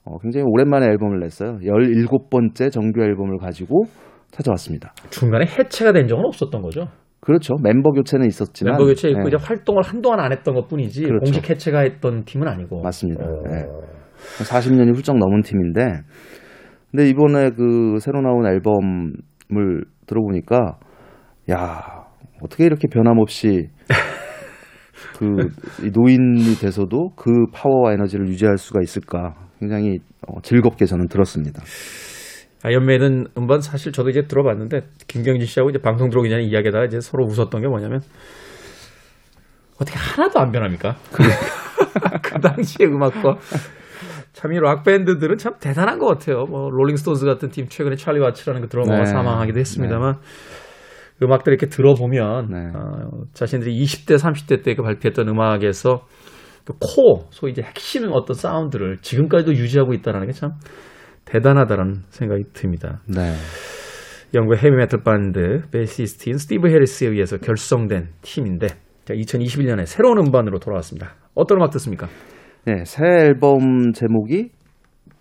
어, 0.05 0.19
굉장히 0.19 0.45
오랜만에 0.47 0.87
앨범을 0.87 1.21
냈어요. 1.21 1.59
17번째 1.62 2.71
정규 2.71 3.03
앨범을 3.03 3.39
가지고 3.39 3.85
찾아왔습니다. 4.33 4.95
중간에 5.11 5.45
해체가 5.47 5.93
된 5.93 6.09
적은 6.09 6.25
없었던 6.25 6.61
거죠. 6.62 6.89
그렇죠. 7.21 7.55
멤버 7.62 7.91
교체는 7.91 8.27
있었지만. 8.27 8.73
멤버 8.73 8.87
교체 8.87 9.09
있고 9.09 9.21
네, 9.21 9.29
이제 9.29 9.37
활동을 9.41 9.83
한동안 9.83 10.19
안 10.19 10.33
했던 10.33 10.55
것 10.55 10.67
뿐이지 10.67 11.03
그렇죠. 11.05 11.25
공식 11.25 11.49
해체가 11.49 11.81
했던 11.81 12.25
팀은 12.25 12.49
아니고. 12.49 12.83
맞습니다. 12.83 13.25
어. 13.25 13.43
네. 13.49 13.65
40년이 14.45 14.95
훌쩍 14.95 15.17
넘은 15.17 15.43
팀인데, 15.43 16.01
근데 16.91 17.09
이번에 17.09 17.51
그 17.51 17.99
새로 18.01 18.21
나온 18.21 18.47
앨범을 18.47 19.85
들어보니까, 20.07 20.79
야 21.51 22.05
어떻게 22.41 22.67
이렇게 22.67 22.89
변함없이 22.89 23.69
그이 25.19 25.91
노인이 25.93 26.55
돼서도 26.61 27.11
그 27.17 27.31
파워와 27.53 27.93
에너지를 27.95 28.27
유지할 28.29 28.59
수가 28.59 28.81
있을까 28.83 29.35
굉장히 29.59 29.99
어, 30.27 30.41
즐겁게 30.43 30.87
저는 30.87 31.09
들었습니다. 31.09 31.62
Iron 32.65 32.89
Maiden 32.89 33.27
음반 33.38 33.61
사실 33.61 33.92
저도 33.92 34.11
이제 34.11 34.23
들어봤는데 34.23 34.83
김경진 35.09 35.47
씨하고 35.47 35.71
이제 35.71 35.78
방송 35.81 36.11
들어오기 36.11 36.31
전에 36.31 36.42
이야기하다가 36.45 36.85
이제 36.87 37.00
서로 37.00 37.25
웃었던 37.26 37.61
게 37.61 37.66
뭐냐면 37.69 38.00
어떻게 39.81 39.99
하나도 39.99 40.38
안 40.38 40.52
변합니까? 40.52 40.97
그 42.23 42.40
당시의 42.40 42.88
음악과 42.88 43.37
참 44.33 44.52
이 44.52 44.59
락 44.61 44.83
밴드들은 44.85 45.37
참 45.37 45.54
대단한 45.61 45.99
것 45.99 46.07
같아요. 46.07 46.45
뭐 46.49 46.71
Rolling 46.71 47.01
Stones 47.01 47.27
같은 47.26 47.50
팀 47.50 47.66
최근에 47.69 47.97
찰리 47.97 48.19
와츠라는 48.21 48.62
그 48.62 48.69
드러머가 48.69 49.00
네. 49.00 49.04
사망하기도 49.04 49.59
했습니다만 49.59 50.14
음악들 51.23 51.52
이렇게 51.52 51.66
들어보면 51.66 52.49
네. 52.50 52.59
어, 52.75 53.25
자신들이 53.35 53.78
20대 53.83 54.16
30대 54.19 54.64
때 54.64 54.75
그 54.75 54.83
발표했던 54.83 55.28
음악에서 55.28 56.07
그 56.64 56.73
코어 56.81 57.26
소위 57.31 57.52
이제 57.52 57.62
핵심 57.62 58.09
어떤 58.12 58.35
사운드를 58.35 58.99
지금까지도 59.02 59.52
유지하고 59.54 59.92
있다는 59.92 60.26
게 60.26 60.33
참 60.33 60.52
대단하다는 61.25 62.02
생각이 62.09 62.45
듭니다. 62.52 63.00
네. 63.07 63.33
영국의 64.35 64.59
헤비 64.59 64.76
메탈 64.76 65.00
밴드 65.05 65.69
베이시스트인 65.71 66.38
스티브 66.38 66.69
해리스에 66.69 67.09
의해서 67.09 67.37
결성된 67.37 68.09
팀인데 68.23 68.69
자, 69.05 69.14
2021년에 69.14 69.85
새로운 69.87 70.19
음반으로 70.19 70.59
돌아왔습니다. 70.59 71.14
어떤 71.35 71.59
음악 71.59 71.71
듣습니까? 71.73 72.07
네, 72.64 72.85
새 72.85 73.05
앨범 73.05 73.93
제목이 73.93 74.50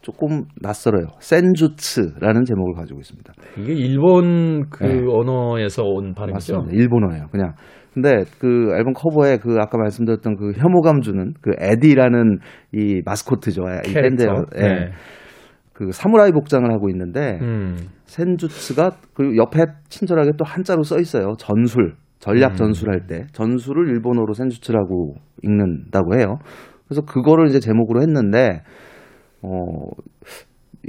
조금 0.02 0.46
낯설어요. 0.62 1.08
Senjutsu라는 1.20 2.46
제목을 2.46 2.74
가지고 2.76 3.00
있습니다. 3.00 3.34
이게 3.58 3.74
일본 3.74 4.70
그 4.70 4.84
네. 4.84 5.02
언어에서 5.08 5.84
온 5.84 6.14
발음이죠. 6.14 6.56
맞습니다. 6.56 6.82
일본어예요, 6.82 7.28
그냥. 7.32 7.54
근데 7.94 8.24
그 8.40 8.70
앨범 8.76 8.94
커버에 8.94 9.38
그 9.38 9.58
아까 9.60 9.78
말씀드렸던 9.78 10.38
그 10.38 10.54
혐오감 10.54 11.02
주는 11.02 11.34
그 11.42 11.52
에디라는 11.60 12.40
이 12.74 13.02
마스코트죠. 13.06 13.64
이 13.86 13.94
밴드 13.94 14.24
캐릭터. 14.24 14.46
예. 14.58 14.62
네. 14.62 14.92
그 15.86 15.92
사무라이 15.92 16.32
복장을 16.32 16.70
하고 16.72 16.90
있는데 16.90 17.40
음. 17.42 17.76
Senjutsu가 18.06 18.92
그 19.14 19.36
옆에 19.36 19.66
친절하게 19.90 20.32
또 20.38 20.46
한자로 20.46 20.84
써 20.84 21.00
있어요. 21.00 21.34
전술, 21.40 21.96
전략 22.20 22.52
음. 22.52 22.56
전술할 22.56 23.08
때 23.08 23.26
전술을 23.34 23.90
일본어로 23.90 24.34
Senjutsu라고 24.34 25.16
읽는다고 25.44 26.16
해요. 26.18 26.38
그래서 26.88 27.02
그거를 27.02 27.48
이제 27.48 27.60
제목으로 27.60 28.02
했는데 28.02 28.62
어 29.42 29.50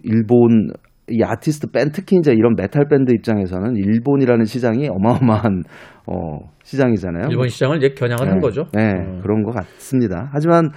일본 0.02 0.68
이 1.08 1.22
아티스트 1.22 1.70
밴드 1.70 1.92
특히 1.92 2.16
이제 2.18 2.32
이런 2.32 2.54
메탈 2.56 2.86
밴드 2.88 3.12
입장에서는 3.12 3.76
일본이라는 3.76 4.44
시장이 4.44 4.88
어마어마한 4.88 5.62
어 6.06 6.38
시장이잖아요. 6.64 7.28
일본 7.30 7.48
시장을 7.48 7.78
이제 7.78 7.90
겨냥을 7.90 8.30
한 8.30 8.40
거죠. 8.40 8.64
네, 8.74 8.90
어. 8.90 9.20
그런 9.22 9.42
것 9.42 9.54
같습니다. 9.54 10.28
하지만 10.32 10.70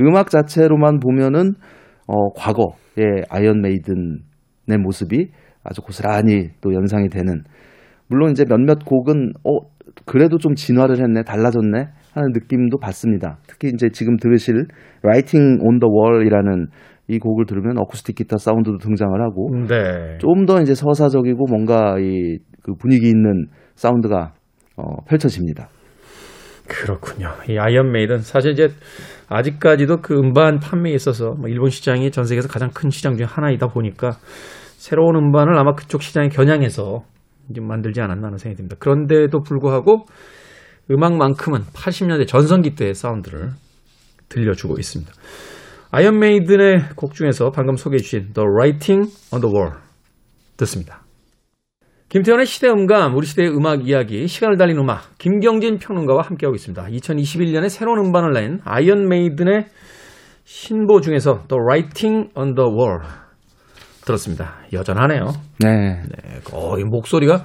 음악 0.00 0.30
자체로만 0.30 1.00
보면은 1.00 1.54
어, 2.12 2.30
과거의 2.34 3.24
Iron 3.30 3.62
Maiden의 3.62 4.78
모습이 4.82 5.30
아주 5.64 5.80
고스란히 5.80 6.50
또 6.60 6.74
연상이 6.74 7.08
되는. 7.08 7.42
물론 8.08 8.32
이제 8.32 8.44
몇몇 8.44 8.84
곡은 8.84 9.32
어 9.44 9.66
그래도 10.04 10.38
좀 10.38 10.54
진화를 10.54 11.00
했네, 11.00 11.22
달라졌네 11.22 11.78
하는 12.14 12.32
느낌도 12.32 12.78
받습니다. 12.78 13.38
특히 13.48 13.68
이제 13.72 13.88
지금 13.90 14.16
들으실 14.16 14.66
Writing 15.02 15.62
on 15.62 15.78
the 15.80 15.90
Wall이라는 15.90 16.66
이 17.08 17.18
곡을 17.18 17.46
들으면 17.46 17.78
어쿠스틱 17.78 18.16
기타 18.16 18.36
사운드도 18.36 18.78
등장을 18.78 19.20
하고 19.20 19.50
네. 19.68 20.18
좀더 20.18 20.60
이제 20.60 20.74
서사적이고 20.74 21.46
뭔가 21.48 21.98
이 21.98 22.38
그 22.62 22.74
분위기 22.74 23.08
있는 23.08 23.46
사운드가 23.74 24.32
어, 24.76 25.04
펼쳐집니다. 25.06 25.68
그렇군요. 26.72 27.34
이 27.48 27.58
Iron 27.58 27.92
Maiden 27.92 28.18
사실 28.18 28.52
이제 28.52 28.68
아직까지도 29.28 29.98
그 29.98 30.14
음반 30.14 30.58
판매에 30.58 30.94
있어서 30.94 31.32
뭐 31.32 31.48
일본 31.48 31.70
시장이 31.70 32.10
전 32.10 32.24
세계에서 32.24 32.48
가장 32.48 32.70
큰 32.72 32.90
시장 32.90 33.16
중에 33.16 33.26
하나이다 33.26 33.68
보니까 33.68 34.12
새로운 34.76 35.16
음반을 35.16 35.56
아마 35.58 35.74
그쪽 35.74 36.02
시장에 36.02 36.28
겨냥해서 36.28 37.04
이제 37.50 37.60
만들지 37.60 38.00
않았나 38.00 38.26
하는 38.26 38.38
생각이 38.38 38.56
듭니다. 38.56 38.76
그런데도 38.78 39.42
불구하고 39.42 40.06
음악만큼은 40.90 41.60
80년대 41.74 42.26
전성기 42.26 42.74
때의 42.74 42.94
사운드를 42.94 43.50
들려주고 44.28 44.78
있습니다. 44.78 45.12
Iron 45.90 46.18
Maiden의 46.18 46.90
곡 46.96 47.14
중에서 47.14 47.50
방금 47.50 47.76
소개해 47.76 47.98
주신 47.98 48.32
The 48.32 48.48
Writing 48.48 49.12
on 49.32 49.42
the 49.42 49.54
Wall 49.54 49.76
듣습니다. 50.56 51.01
김태현의 52.12 52.44
시대음감, 52.44 53.16
우리 53.16 53.26
시대의 53.26 53.48
음악 53.56 53.88
이야기, 53.88 54.28
시간을 54.28 54.58
달린 54.58 54.76
음악, 54.76 55.16
김경진 55.16 55.78
평론가와 55.78 56.20
함께하고 56.20 56.54
있습니다. 56.54 56.84
2021년에 56.88 57.70
새로운 57.70 58.00
음반을 58.00 58.32
낸 58.32 58.60
Iron 58.66 59.08
Maiden의 59.08 59.64
신보 60.44 61.00
중에서 61.00 61.44
The 61.48 61.58
Writing 61.58 62.28
on 62.36 62.54
the 62.54 62.68
Wall 62.68 62.98
들었습니다. 64.04 64.56
여전하네요. 64.74 65.28
네. 65.60 66.02
네, 66.02 66.40
거의 66.44 66.84
목소리가 66.84 67.44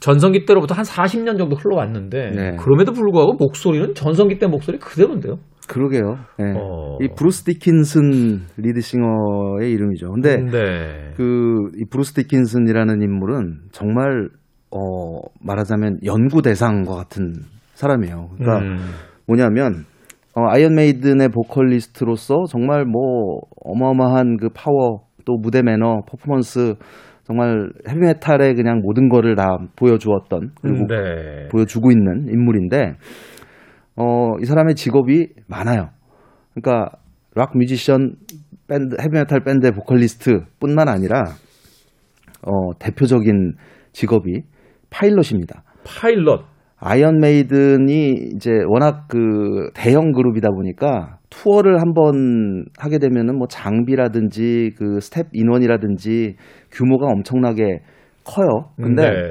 전성기 0.00 0.46
때로부터 0.46 0.74
한 0.74 0.84
40년 0.84 1.36
정도 1.36 1.54
흘러왔는데 1.54 2.30
네. 2.30 2.56
그럼에도 2.56 2.92
불구하고 2.92 3.34
목소리는 3.34 3.92
전성기 3.92 4.38
때 4.38 4.46
목소리 4.46 4.78
그대로인데요. 4.78 5.36
그러게요. 5.68 6.16
네. 6.38 6.52
어. 6.56 6.98
이 7.00 7.08
브루스 7.16 7.44
디킨슨 7.44 8.40
리드싱어의 8.56 9.70
이름이죠. 9.72 10.10
근데 10.12 10.36
네. 10.36 11.12
그이 11.16 11.84
브루스 11.90 12.14
디킨슨이라는 12.14 13.02
인물은 13.02 13.60
정말 13.72 14.28
어 14.70 15.20
말하자면 15.40 16.00
연구 16.04 16.42
대상과 16.42 16.94
같은 16.94 17.34
사람이에요. 17.74 18.30
그러니까 18.36 18.66
음, 18.66 18.78
뭐냐면 19.26 19.84
어 20.34 20.42
Iron 20.48 20.74
Maiden의 20.74 21.28
보컬리스트로서 21.28 22.44
정말 22.48 22.84
뭐 22.84 23.40
어마어마한 23.64 24.36
그 24.38 24.48
파워 24.54 25.04
또 25.24 25.36
무대 25.36 25.62
매너 25.62 26.02
퍼포먼스 26.08 26.74
정말 27.24 27.70
헤비메탈의 27.88 28.54
그냥 28.54 28.80
모든 28.82 29.08
거를 29.08 29.34
다 29.34 29.58
보여주었던 29.76 30.50
그리고 30.60 30.86
네. 30.86 31.48
보여주고 31.50 31.90
있는 31.90 32.28
인물인데 32.28 32.96
어, 33.96 34.38
이 34.40 34.44
사람의 34.44 34.74
직업이 34.74 35.28
많아요. 35.46 35.90
그러니까 36.54 36.90
락 37.34 37.56
뮤지션 37.56 38.16
밴드 38.66 38.96
헤비메탈 39.00 39.40
밴드의 39.44 39.72
보컬리스트뿐만 39.72 40.88
아니라 40.88 41.24
어, 42.42 42.78
대표적인 42.78 43.54
직업이 43.92 44.42
파일럿입니다. 44.90 45.62
파일럿. 45.84 46.44
아이언 46.78 47.18
메이든이 47.18 48.10
이제 48.34 48.50
워낙 48.68 49.06
그 49.08 49.70
대형 49.74 50.12
그룹이다 50.12 50.50
보니까 50.50 51.18
투어를 51.30 51.80
한번 51.80 52.66
하게 52.78 52.98
되면은 52.98 53.38
뭐 53.38 53.46
장비라든지 53.48 54.72
그 54.76 55.00
스텝 55.00 55.28
인원이라든지 55.32 56.36
규모가 56.70 57.06
엄청나게 57.06 57.80
커요. 58.24 58.70
근데 58.76 59.02
네. 59.10 59.30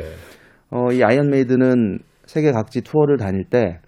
어, 0.72 0.92
이 0.92 1.04
아이언 1.04 1.30
메이든은 1.30 2.00
세계 2.26 2.52
각지 2.52 2.82
투어를 2.82 3.18
다닐 3.18 3.44
때 3.46 3.80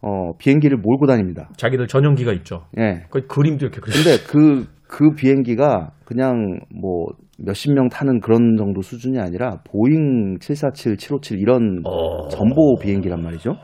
어, 0.00 0.32
비행기를 0.38 0.78
몰고 0.78 1.06
다닙니다. 1.06 1.48
자기들 1.56 1.86
전용기가 1.88 2.32
있죠. 2.34 2.66
예. 2.78 3.04
그 3.10 3.26
그림도 3.26 3.66
이렇게 3.66 3.80
그려. 3.80 3.94
근데 3.94 4.24
그, 4.26 4.66
그 4.86 5.14
비행기가 5.14 5.92
그냥 6.04 6.60
뭐 6.74 7.06
몇십 7.38 7.72
명 7.72 7.88
타는 7.88 8.20
그런 8.20 8.56
정도 8.56 8.82
수준이 8.82 9.18
아니라 9.18 9.58
보잉 9.64 10.38
747, 10.40 10.96
757 10.96 11.38
이런 11.38 11.82
어. 11.84 12.28
점보 12.28 12.78
비행기란 12.80 13.22
말이죠. 13.22 13.56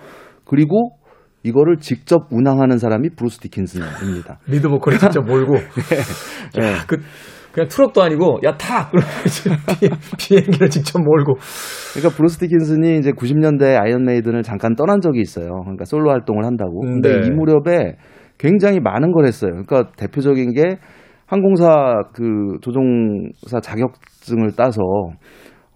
그리고 0.45 0.97
이거를 1.45 1.77
직접 1.79 2.27
운항하는 2.31 2.79
사람이 2.79 3.11
브루스 3.17 3.39
디킨슨입니다. 3.41 4.39
리드 4.49 4.69
보컬이 4.69 4.99
직접 4.99 5.25
몰고. 5.25 5.57
예. 6.59 6.65
야, 6.65 6.85
그 6.87 6.99
그냥 7.55 7.69
트럭도 7.69 8.03
아니고 8.03 8.39
야 8.45 8.57
타. 8.57 8.91
그러면서 8.91 9.51
비- 9.81 9.89
비행기를 10.19 10.69
직접 10.71 11.01
몰고. 11.01 11.35
그러니까 11.95 12.17
브루스 12.17 12.39
디킨슨이 12.39 12.99
이제 12.99 13.11
90년대 13.13 13.81
아이언 13.81 14.05
메이든을 14.05 14.43
잠깐 14.43 14.75
떠난 14.75 15.01
적이 15.01 15.21
있어요. 15.21 15.49
그러니까 15.63 15.85
솔로 15.85 16.11
활동을 16.11 16.45
한다고. 16.45 16.81
근데 16.81 17.21
네. 17.21 17.27
이 17.27 17.31
무렵에 17.31 17.97
굉장히 18.39 18.81
많은 18.81 19.13
걸 19.13 19.27
했어요. 19.27 19.53
그러니까 19.53 19.93
대표적인 19.97 20.53
게 20.53 20.79
항공사 21.27 22.03
그 22.13 22.59
조종사 22.61 23.61
자격증을 23.63 24.53
따서 24.57 24.81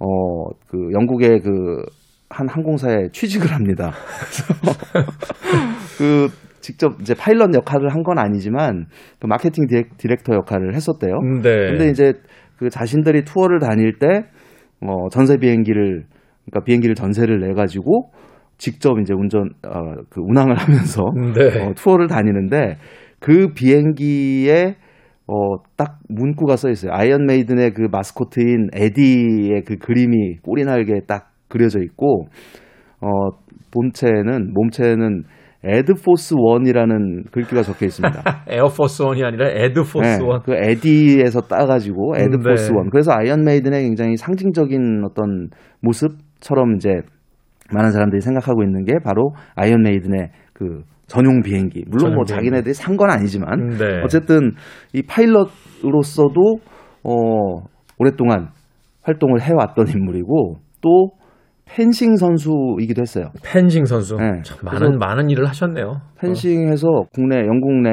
어 0.01 0.51
그 0.69 0.91
영국의 0.93 1.41
그 1.41 1.83
한 2.31 2.47
항공사에 2.47 3.09
취직을 3.11 3.55
합니다. 3.55 3.91
그 5.97 6.29
직접 6.61 7.01
이제 7.01 7.15
파일럿 7.15 7.55
역할을 7.55 7.91
한 7.95 8.03
건 8.03 8.19
아니지만 8.19 8.87
그 9.21 9.27
마케팅 9.27 9.67
디렉, 9.67 9.97
디렉터 9.99 10.35
역할을 10.35 10.75
했었대요. 10.75 11.19
네. 11.43 11.71
근데 11.71 11.89
이제 11.91 12.13
그 12.59 12.71
자신들이 12.71 13.25
투어를 13.25 13.59
다닐 13.61 13.99
때 13.99 14.25
어, 14.81 15.09
전세 15.11 15.37
비행기를 15.37 16.05
그러니까 16.47 16.65
비행기를 16.65 16.95
전세를 16.95 17.41
내 17.41 17.53
가지고 17.55 18.11
직접 18.57 18.99
이제 19.01 19.13
운전 19.15 19.51
어, 19.67 19.95
그 20.11 20.21
운항을 20.21 20.55
하면서 20.59 21.05
네. 21.35 21.61
어, 21.65 21.73
투어를 21.75 22.07
다니는데 22.09 22.77
그 23.21 23.49
비행기에 23.55 24.77
어, 25.27 25.35
딱 25.77 25.99
문구가 26.09 26.57
써 26.57 26.71
있어요. 26.71 26.93
아이언 26.95 27.27
메이든의 27.27 27.73
그 27.75 27.89
마스코트인 27.93 28.69
에디의 28.73 29.63
그 29.65 29.77
그림이 29.77 30.39
꼬리 30.43 30.65
날개에 30.65 31.01
딱 31.07 31.31
그려져 31.49 31.81
있고 31.83 32.29
어, 33.01 33.09
본체는 33.71 34.53
몸체는 34.55 35.25
Ed 35.65 35.85
Force 35.85 36.35
One이라는 36.39 37.25
글귀가 37.33 37.63
적혀 37.63 37.87
있습니다. 37.87 38.23
Air 38.49 38.69
Force 38.69 39.03
One이 39.03 39.25
아니라 39.25 39.49
Ed 39.51 39.71
Force 39.71 40.21
네, 40.21 40.25
One. 40.25 40.43
그 40.43 40.55
에디에서 40.55 41.41
따가지고 41.43 42.15
Ed 42.17 42.32
Force 42.32 42.71
네. 42.71 42.77
One. 42.77 42.91
그래서 42.91 43.13
아이언 43.13 43.45
메이든의 43.45 43.83
굉장히 43.83 44.17
상징적인 44.17 45.03
어떤 45.05 45.49
모습처럼 45.81 46.77
이제 46.77 46.91
많은 47.75 47.91
사람들이 47.91 48.21
생각하고 48.21 48.63
있는 48.63 48.85
게 48.85 48.95
바로 49.05 49.33
아이언 49.57 49.83
메이든의 49.83 50.31
그 50.53 50.83
전용 51.09 51.43
비행기. 51.43 51.85
물론 51.89 51.99
전용 52.01 52.15
뭐 52.17 52.25
비행기. 52.25 52.33
자기네들이 52.47 52.75
산 52.75 52.97
건 52.97 53.11
아니지만 53.11 53.69
네. 53.79 54.01
어쨌든 54.05 54.53
이 54.93 55.03
파일럿으로서도 55.03 56.59
어 57.03 57.11
오랫동안 57.99 58.49
활동을 59.03 59.41
해왔던 59.41 59.89
인물이고 59.89 60.57
또 60.83 61.11
펜싱 61.69 62.17
선수이기도 62.17 63.03
했어요. 63.03 63.27
펜싱 63.43 63.85
선수. 63.85 64.17
네. 64.17 64.43
참 64.43 64.59
많은 64.63 64.99
많은 64.99 65.31
일을 65.31 65.47
하셨네요. 65.49 66.01
펜싱에서 66.21 66.87
국내 67.15 67.37
영국 67.47 67.73
내 67.83 67.91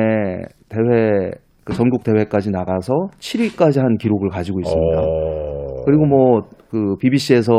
대회 0.69 1.31
그 1.63 1.73
전국 1.73 2.03
대회까지 2.03 2.51
나가서 2.51 2.93
7위까지 3.19 3.79
한 3.81 3.97
기록을 3.97 4.29
가지고 4.29 4.59
있습니다. 4.59 5.01
어... 5.01 5.83
그리고 5.85 6.05
뭐 6.05 6.41
그 6.75 6.97
BBC에서 6.99 7.53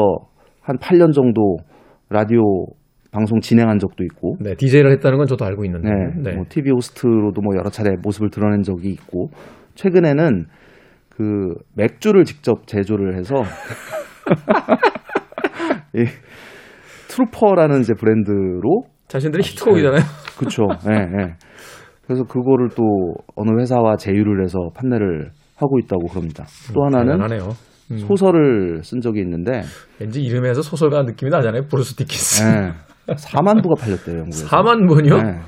한 0.61 0.77
8년 0.77 1.15
정도 1.15 1.57
라디오 2.11 2.67
방송 3.11 3.41
진행한 3.41 3.79
적도 3.79 4.05
있고, 4.05 4.37
네, 4.41 4.55
DJ를 4.57 4.93
했다는 4.93 5.17
건 5.17 5.27
저도 5.27 5.47
알고 5.47 5.65
있는데. 5.65 5.89
네, 6.19 6.35
뭐 6.35 6.45
TV 6.47 6.71
host로도 6.73 7.41
뭐 7.41 7.57
여러 7.57 7.71
차례 7.71 7.97
모습을 8.03 8.29
드러낸 8.29 8.63
적이 8.63 8.91
있고, 8.91 9.31
최근에는 9.75 10.45
그 11.09 11.55
맥주를 11.75 12.25
직접 12.25 12.67
제조를 12.67 13.17
해서 13.17 13.37
이 15.97 16.05
트루퍼라는 17.09 17.81
이제 17.81 17.95
브랜드로 17.95 18.85
자신들이 19.09 19.43
히트곡이잖아요. 19.45 20.01
그렇죠. 20.39 20.65
예, 20.91 20.95
예. 20.95 21.35
그래서 22.07 22.25
그거를 22.25 22.69
또 22.77 22.83
어느 23.35 23.51
회사와 23.59 23.97
제휴를 23.97 24.43
해서 24.45 24.59
판매를 24.75 25.31
하고 25.57 25.79
있다고 25.79 26.07
그럽니다. 26.07 26.45
또 26.75 26.85
하나는 26.85 27.19
대단하네요. 27.19 27.49
음. 27.93 27.99
소설을 27.99 28.83
쓴 28.83 29.01
적이 29.01 29.21
있는데 29.21 29.63
왠지 30.01 30.21
이름에서 30.21 30.63
소설가 30.63 31.03
느낌이 31.03 31.31
나잖아요. 31.31 31.63
브루스 31.69 31.95
디킨스. 31.97 32.45
예, 32.45 33.15
4만 33.15 33.63
부가 33.63 33.75
팔렸대요, 33.81 34.19
영국에서. 34.19 34.47
4만 34.49 34.89
부요? 34.89 35.17
네. 35.23 35.39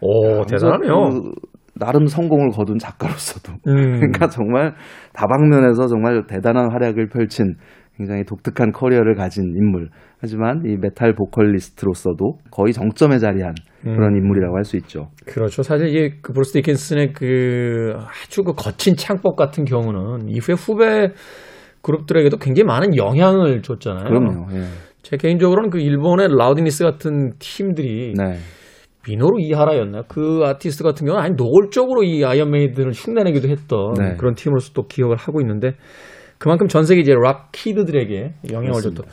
오, 0.00 0.44
대단하네요. 0.44 1.08
그 1.10 1.32
나름 1.78 2.06
성공을 2.06 2.50
거둔 2.50 2.78
작가로서도. 2.78 3.52
음. 3.66 3.74
그러니까 3.98 4.28
정말 4.28 4.74
다방면에서 5.12 5.86
정말 5.88 6.26
대단한 6.26 6.70
활약을 6.72 7.08
펼친 7.08 7.54
굉장히 7.96 8.24
독특한 8.24 8.72
커리어를 8.72 9.14
가진 9.14 9.54
인물. 9.56 9.88
하지만 10.18 10.62
이 10.64 10.76
메탈 10.76 11.14
보컬리스트로서도 11.14 12.38
거의 12.50 12.72
정점에 12.72 13.18
자리한 13.18 13.54
그런 13.82 14.14
음. 14.14 14.16
인물이라고 14.18 14.56
할 14.56 14.64
수 14.64 14.76
있죠. 14.78 15.08
그렇죠. 15.26 15.62
사실 15.62 15.88
이게 15.88 16.16
그 16.20 16.32
브루스 16.32 16.52
디킨슨의 16.54 17.12
그 17.12 17.94
아주 17.96 18.42
그 18.42 18.52
거친 18.54 18.96
창법 18.96 19.36
같은 19.36 19.64
경우는 19.64 20.28
이후에 20.28 20.54
후배 20.56 21.12
그룹들에게도 21.82 22.38
굉장히 22.38 22.64
많은 22.64 22.96
영향을 22.96 23.62
줬잖아요. 23.62 24.04
그럼요. 24.04 24.46
예. 24.54 24.64
제 25.02 25.16
개인적으로는 25.16 25.70
그 25.70 25.78
일본의 25.78 26.28
라우드니스 26.36 26.82
같은 26.82 27.34
팀들이 27.38 28.14
네. 28.16 28.38
미노루 29.06 29.40
니이하라였나요? 29.40 30.02
그 30.08 30.40
아티스트 30.44 30.82
같은 30.82 31.06
경우는 31.06 31.24
아니 31.24 31.34
노골적으로 31.36 32.02
이 32.02 32.24
아이언 32.24 32.50
메이든을 32.50 32.90
흉내내기도 32.92 33.48
했던 33.48 33.92
네. 33.94 34.16
그런 34.16 34.34
팀으로서 34.34 34.72
또 34.72 34.88
기억을 34.88 35.16
하고 35.16 35.40
있는데 35.40 35.74
그만큼 36.38 36.68
전 36.68 36.84
세계 36.84 37.00
이제 37.00 37.12
락 37.14 37.50
kid들에게 37.52 38.34
영향을. 38.52 38.80
줬던 38.80 39.06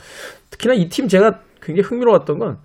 특히나 0.50 0.74
이 0.74 0.88
팀 0.88 1.08
제가 1.08 1.40
굉장히 1.62 1.86
흥미로웠던 1.88 2.38
건 2.38 2.56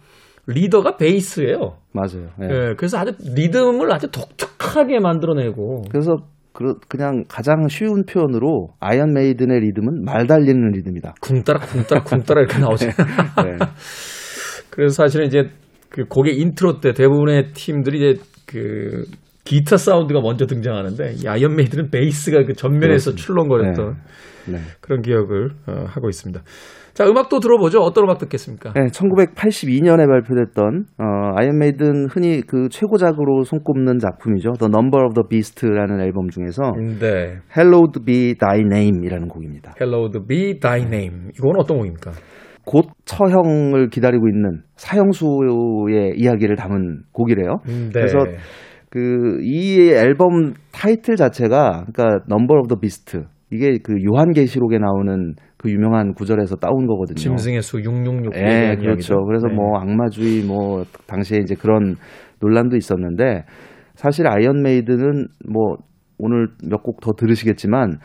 리더가 0.48 0.98
베이스예요. 0.98 1.78
맞아요. 1.94 2.30
예. 2.42 2.46
예, 2.46 2.74
그래서 2.76 2.98
아주 2.98 3.12
리듬을 3.36 3.92
아주 3.94 4.08
독특하게 4.10 5.00
만들어내고 5.00 5.84
그래서 5.92 6.18
그, 6.54 6.74
그냥 6.90 7.24
가장 7.30 7.68
쉬운 7.70 8.04
표현으로 8.06 8.70
아이언 8.80 9.14
메이든의 9.14 9.60
리듬은 9.62 10.04
말 10.04 10.28
달리는 10.28 10.72
리듬이다. 10.72 11.14
궁따라 11.22 11.60
궁따라 11.60 12.04
궁따라 12.04 12.42
이렇게 12.42 12.58
나오잖아요. 12.60 12.96
네. 13.46 13.66
그래서 14.72 15.04
사실은 15.04 15.28
이제 15.28 15.44
그 15.90 16.06
곡의 16.06 16.38
인트로 16.38 16.80
때 16.80 16.92
대부분의 16.94 17.52
팀들이 17.54 17.98
이제 18.12 18.22
그 18.48 19.04
기타 19.50 19.78
사운드가 19.78 20.22
먼저 20.22 20.46
등장하는데 20.46 21.16
이 21.24 21.28
아이언 21.28 21.56
메이든은 21.56 21.90
베이스가 21.90 22.44
그 22.44 22.54
전면에서 22.54 23.14
그렇습니다. 23.14 23.24
출렁거렸던 23.26 23.96
네. 24.52 24.60
그런 24.80 25.02
기억을 25.02 25.50
어, 25.66 25.86
하고 25.88 26.08
있습니다. 26.08 26.44
자, 26.94 27.08
음악도 27.08 27.40
들어보죠. 27.40 27.80
어떤 27.80 28.04
음악 28.04 28.20
듣겠습니까? 28.20 28.74
네, 28.74 28.92
1982년에 28.92 30.08
발표됐던 30.08 30.86
어, 31.00 31.04
아이언 31.36 31.58
메이든 31.58 32.10
흔히 32.12 32.42
그 32.46 32.70
최고작으로 32.70 33.44
손꼽는 33.44 33.98
작품이죠. 33.98 34.52
The 34.60 34.70
Number 34.72 35.04
of 35.04 35.16
the 35.16 35.26
Beast라는 35.28 36.00
앨범 36.00 36.30
중에서 36.30 36.74
네. 37.00 37.40
Hallowed 37.58 38.06
Be 38.06 38.36
Thy 38.36 38.60
Name이라는 38.60 39.30
곡입니다. 39.30 39.74
Hallowed 39.82 40.28
be 40.28 40.60
thy 40.60 40.82
name. 40.82 41.32
이건 41.36 41.54
어떤 41.58 41.78
곡입니까? 41.78 42.12
곧 42.66 42.86
처형을 43.06 43.90
기다리고 43.90 44.28
있는 44.28 44.62
사형수의 44.76 46.18
이야기를 46.18 46.56
담은 46.56 47.02
곡이래요. 47.14 47.62
네. 47.66 47.90
그래서 47.92 48.20
그 48.90 49.40
이 49.42 49.92
앨범 49.92 50.54
타이틀 50.72 51.16
자체가 51.16 51.86
그러니까 51.92 52.26
Number 52.30 52.60
of 52.60 52.68
the 52.68 52.80
Beast 52.80 53.20
이게 53.52 53.78
그 53.82 53.96
요한계시록에 54.04 54.78
나오는 54.80 55.36
그 55.58 55.70
유명한 55.72 56.14
구절에서 56.14 56.56
따온 56.58 56.88
거거든요. 56.88 57.16
짐승의 57.16 57.62
수 57.62 57.80
666. 57.80 58.36
예, 58.36 58.76
그렇죠. 58.80 59.24
그래서 59.26 59.48
네. 59.48 59.56
뭐 59.56 59.78
악마주의 59.80 60.44
뭐 60.44 60.84
당시에 61.08 61.40
이제 61.40 61.56
그런 61.56 61.96
논란도 62.42 62.78
있었는데 62.78 63.46
사실 63.96 64.28
아이언 64.28 64.62
메이든은 64.62 65.28
뭐 65.52 65.78
오늘 66.18 66.50
몇 66.64 66.84
곡 66.84 67.02
더 67.02 67.12
들으시겠지만 67.14 68.00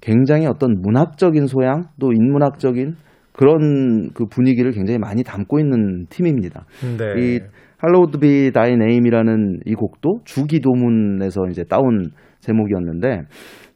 굉장히 0.00 0.46
어떤 0.46 0.80
문학적인 0.80 1.46
소양 1.46 1.88
또 1.98 2.12
인문학적인 2.12 2.94
그런 3.32 4.10
그 4.14 4.26
분위기를 4.26 4.70
굉장히 4.72 4.98
많이 4.98 5.24
담고 5.24 5.58
있는 5.58 6.06
팀입니다. 6.08 6.66
네. 6.98 7.14
이 7.18 7.40
Hallowed 7.78 8.18
Be 8.18 8.50
Thy 8.52 8.76
Name이라는 8.76 9.60
이 9.66 9.74
곡도 9.74 10.20
주기도문에서 10.24 11.46
이제 11.50 11.64
따온 11.64 12.10
제목이었는데 12.40 13.22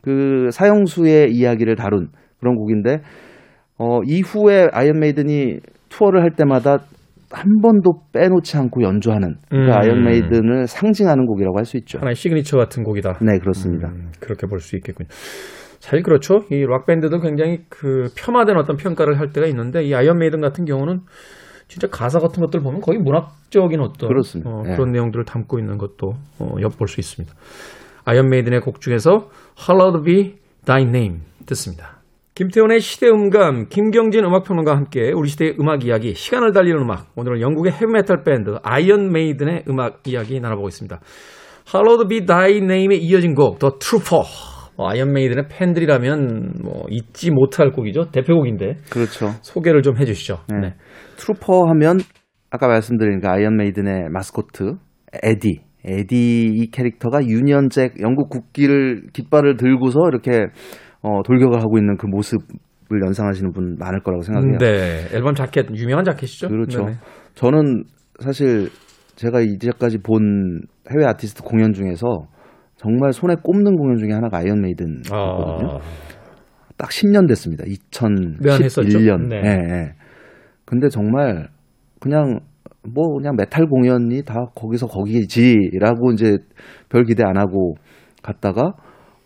그 0.03 0.49
사형수의 0.51 1.33
이야기를 1.33 1.77
다룬 1.77 2.09
그런 2.41 2.55
곡인데 2.57 3.03
어 3.79 4.01
이후에 4.05 4.69
아이언 4.73 4.99
메이든이 5.01 5.59
투어를 5.89 6.23
할 6.23 6.31
때마다 6.31 6.79
한 7.31 7.61
번도 7.63 7.93
빼놓지 8.13 8.57
않고 8.57 8.83
연주하는 8.83 9.35
그 9.51 9.57
음. 9.57 9.71
아이언 9.71 10.03
메이든을 10.05 10.67
상징하는 10.67 11.27
곡이라고 11.27 11.59
할 11.59 11.65
수 11.67 11.77
있죠. 11.79 11.99
하나의 11.99 12.15
시그니처 12.15 12.57
같은 12.57 12.83
곡이다. 12.85 13.19
네, 13.21 13.39
그렇습니다. 13.39 13.89
음, 13.89 14.13
그렇게 14.21 14.47
볼 14.47 14.61
수 14.61 14.77
있겠군요. 14.77 15.09
사실 15.11 16.03
그렇죠. 16.03 16.41
이 16.51 16.65
락 16.65 16.87
밴드도 16.87 17.21
굉장히 17.21 17.59
그 17.69 18.09
폄하된 18.17 18.57
어떤 18.57 18.77
평가를 18.77 19.19
할 19.21 19.29
때가 19.29 19.47
있는데 19.49 19.83
이 19.85 19.95
아이언 19.95 20.19
메이든 20.19 20.41
같은 20.41 20.65
경우는 20.65 21.01
진짜 21.69 21.87
가사 21.89 22.19
같은 22.19 22.43
것들 22.43 22.61
보면 22.61 22.81
거의 22.81 22.99
문학적인 22.99 23.81
어떤 23.81 24.09
그렇습니다. 24.09 24.51
어, 24.51 24.63
예. 24.67 24.73
그런 24.73 24.91
내용들을 24.91 25.25
담고 25.25 25.59
있는 25.59 25.77
것도 25.79 26.15
어, 26.39 26.55
엿볼 26.61 26.89
수 26.89 26.99
있습니다. 26.99 27.35
아이언 28.05 28.31
메이든의 28.31 28.61
곡 28.61 28.81
중에서 28.81 29.29
Hallowed 29.61 30.05
Be 30.05 30.37
Thy 30.65 30.83
Name 30.83 31.19
듣습니다. 31.47 31.99
김태훈의 32.35 32.81
시대음감, 32.81 33.67
김경진 33.69 34.25
음악평론가와 34.25 34.77
함께 34.77 35.11
우리 35.13 35.29
시대의 35.29 35.57
음악 35.61 35.85
이야기, 35.85 36.15
시간을 36.15 36.53
달리는 36.53 36.81
음악. 36.81 37.09
오늘은 37.17 37.41
영국의 37.41 37.73
헤비메탈 37.73 38.23
밴드 38.23 38.59
아이언 38.63 39.11
메이든의 39.13 39.65
음악 39.69 40.07
이야기 40.07 40.41
나눠보고 40.41 40.69
있습니다. 40.69 41.01
Hallowed 41.75 42.09
Be 42.09 42.27
Thy 42.27 42.59
Name에 42.59 42.97
이어진 42.99 43.35
곡, 43.35 43.59
The 43.59 43.73
Trooper. 43.79 44.58
뭐 44.79 44.89
아이언 44.89 45.13
메이든의 45.13 45.49
팬들이라면 45.51 46.53
뭐 46.63 46.85
잊지 46.89 47.33
못할 47.33 47.73
곡이죠. 47.73 48.13
대표곡인데 48.13 48.77
그렇죠. 48.91 49.31
소개를 49.43 49.83
좀 49.83 49.99
해주시죠. 49.99 50.39
네. 50.51 50.69
네. 50.69 50.75
Trooper 51.17 51.65
하면 51.71 51.99
아까 52.49 52.69
말씀드린 52.69 53.21
그 53.21 53.29
아이언 53.29 53.57
메이든의 53.57 54.09
마스코트 54.11 54.77
에디. 55.25 55.63
에디 55.85 56.45
이 56.55 56.71
캐릭터가 56.71 57.25
유니언 57.27 57.71
잭 57.71 58.01
영국 58.01 58.29
국기를 58.31 59.09
깃발을 59.13 59.57
들고서 59.57 60.09
이렇게 60.09 60.47
어, 61.03 61.23
돌격을 61.25 61.61
하고 61.61 61.77
있는 61.77 61.97
그 61.97 62.07
모습을 62.07 62.47
연상하시는 63.05 63.53
분 63.53 63.77
많을 63.81 64.01
거라고 64.05 64.23
생각해요. 64.23 64.59
네, 64.59 65.09
앨범 65.13 65.35
자켓 65.35 65.75
유명한 65.75 66.05
자켓이죠. 66.05 66.49
그렇죠. 66.49 66.85
네네. 66.85 66.99
저는 67.35 67.83
사실 68.21 68.69
제가 69.17 69.41
이제까지 69.41 69.99
본 69.99 70.61
해외 70.93 71.05
아티스트 71.05 71.43
공연 71.43 71.73
중에서 71.73 72.07
정말 72.79 73.13
손에 73.13 73.35
꼽는 73.43 73.77
공연 73.77 73.99
중에 73.99 74.13
하나가 74.13 74.39
아이언 74.39 74.61
메이든이거든요. 74.63 75.13
아, 75.13 75.79
딱 76.77 76.91
10년 76.91 77.27
됐습니다. 77.29 77.65
내한 78.41 78.63
했었죠. 78.63 78.89
2011년. 78.89 79.29
네. 79.29 79.43
예, 79.45 79.51
예. 79.51 79.93
근데 80.65 80.89
정말 80.89 81.49
그냥 82.01 82.39
뭐 82.95 83.17
그냥 83.17 83.35
메탈 83.37 83.67
공연이 83.67 84.23
다 84.23 84.47
거기서 84.55 84.87
거기지라고 84.87 86.13
이제 86.13 86.39
별 86.89 87.05
기대 87.05 87.25
안 87.25 87.37
하고 87.37 87.75
갔다가 88.23 88.73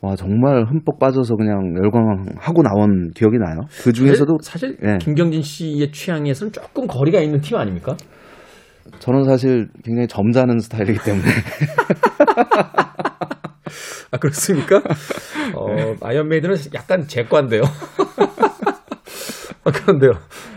와 0.01 0.17
정말 0.17 0.65
흠뻑 0.65 0.99
빠져서 0.99 1.37
그냥 1.37 1.77
열광하고 1.77 2.63
나온 2.63 3.11
기억이 3.15 3.37
나요. 3.39 3.61
그 3.85 3.93
중에서도 3.93 4.39
사실, 4.43 4.77
사실 4.79 4.89
예. 4.95 4.97
김경진 4.99 5.43
씨의 5.43 5.93
취향에서는 5.93 6.53
조금 6.53 6.87
거리가 6.87 7.21
있는 7.21 7.41
팀 7.41 7.59
아닙니까? 7.59 7.97
저는 8.99 9.25
사실 9.25 9.69
굉장히 9.85 10.09
점잖은 10.09 10.59
스타일이기 10.59 10.99
때문에 11.05 11.25
아 14.13 14.19
그렇습니까? 14.19 14.77
어, 15.57 15.67
아이언 16.03 16.29
메이든은 16.29 16.55
약간 16.75 17.07
제 17.07 17.16
과인데요. 17.16 17.63
아, 19.65 19.71
그런데요. 19.71 20.11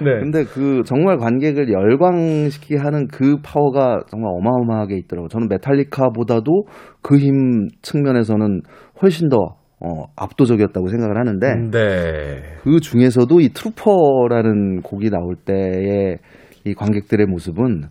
네. 0.04 0.20
근데 0.20 0.44
그 0.46 0.82
정말 0.84 1.18
관객을 1.18 1.72
열광시키게 1.72 2.78
하는 2.78 3.08
그 3.08 3.38
파워가 3.44 4.02
정말 4.10 4.32
어마어마하게 4.34 4.98
있더라고요. 4.98 5.28
저는 5.30 5.48
메탈리카보다도 5.48 6.66
그 7.02 7.18
힘 7.20 7.68
측면에서는 7.82 8.62
훨씬 9.02 9.30
더 9.30 9.38
어, 9.80 10.06
압도적이었다고 10.16 10.88
생각을 10.88 11.18
하는데 11.18 11.54
네. 11.70 12.42
그 12.64 12.80
중에서도 12.80 13.40
이 13.42 13.50
트루퍼라는 13.50 14.82
곡이 14.82 15.10
나올 15.12 15.36
때의 15.36 16.18
이 16.66 16.74
관객들의 16.74 17.28
모습은 17.28 17.84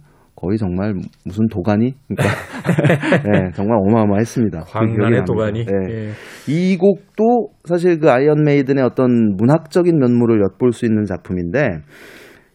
거의 0.45 0.59
정말 0.59 0.95
무슨 1.25 1.49
도가니? 1.49 1.95
그러니까 2.07 2.29
네, 3.25 3.51
정말 3.55 3.79
어마어마했습니다. 3.79 4.65
그 4.65 4.73
광란의. 4.73 5.25
도가니. 5.25 5.65
네. 5.65 5.73
예. 5.91 6.11
이 6.49 6.77
곡도 6.77 7.49
사실 7.65 7.99
그 7.99 8.11
아이언 8.11 8.45
메이든의 8.45 8.85
어떤 8.85 9.37
문학적인 9.37 9.99
면모를 9.99 10.43
엿볼 10.43 10.73
수 10.73 10.85
있는 10.85 11.05
작품인데 11.05 11.79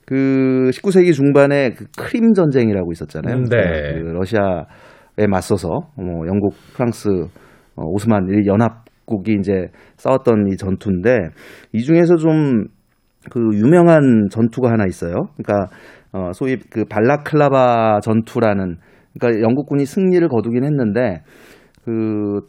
그 0.06 0.70
19세기 0.72 1.14
중반에 1.14 1.72
그 1.72 1.86
크림 1.98 2.34
전쟁이라고 2.34 2.92
있었잖아요. 2.92 3.36
음, 3.36 3.44
네. 3.46 3.58
그 3.94 4.10
러시아에 4.10 5.28
맞서서 5.28 5.68
뭐 5.96 6.28
영국, 6.28 6.54
프랑스, 6.76 7.10
어, 7.76 7.84
오스만 7.86 8.28
이 8.30 8.48
연합국이 8.48 9.38
이제 9.40 9.68
싸웠던 9.98 10.48
이 10.52 10.58
전투인데 10.58 11.18
이 11.74 11.82
중에서 11.82 12.18
좀 12.18 12.68
그 13.30 13.40
유명한 13.54 14.28
전투가 14.32 14.72
하나 14.72 14.86
있어요. 14.86 15.28
그러니까 15.38 15.70
어, 16.12 16.32
소위 16.34 16.58
그 16.58 16.86
발라클라바 16.86 18.00
전투라는 18.02 18.78
그러니까 19.20 19.42
영국군이 19.42 19.86
승리를 19.86 20.28
거두긴 20.28 20.64
했는데 20.64 21.22
그 21.84 22.42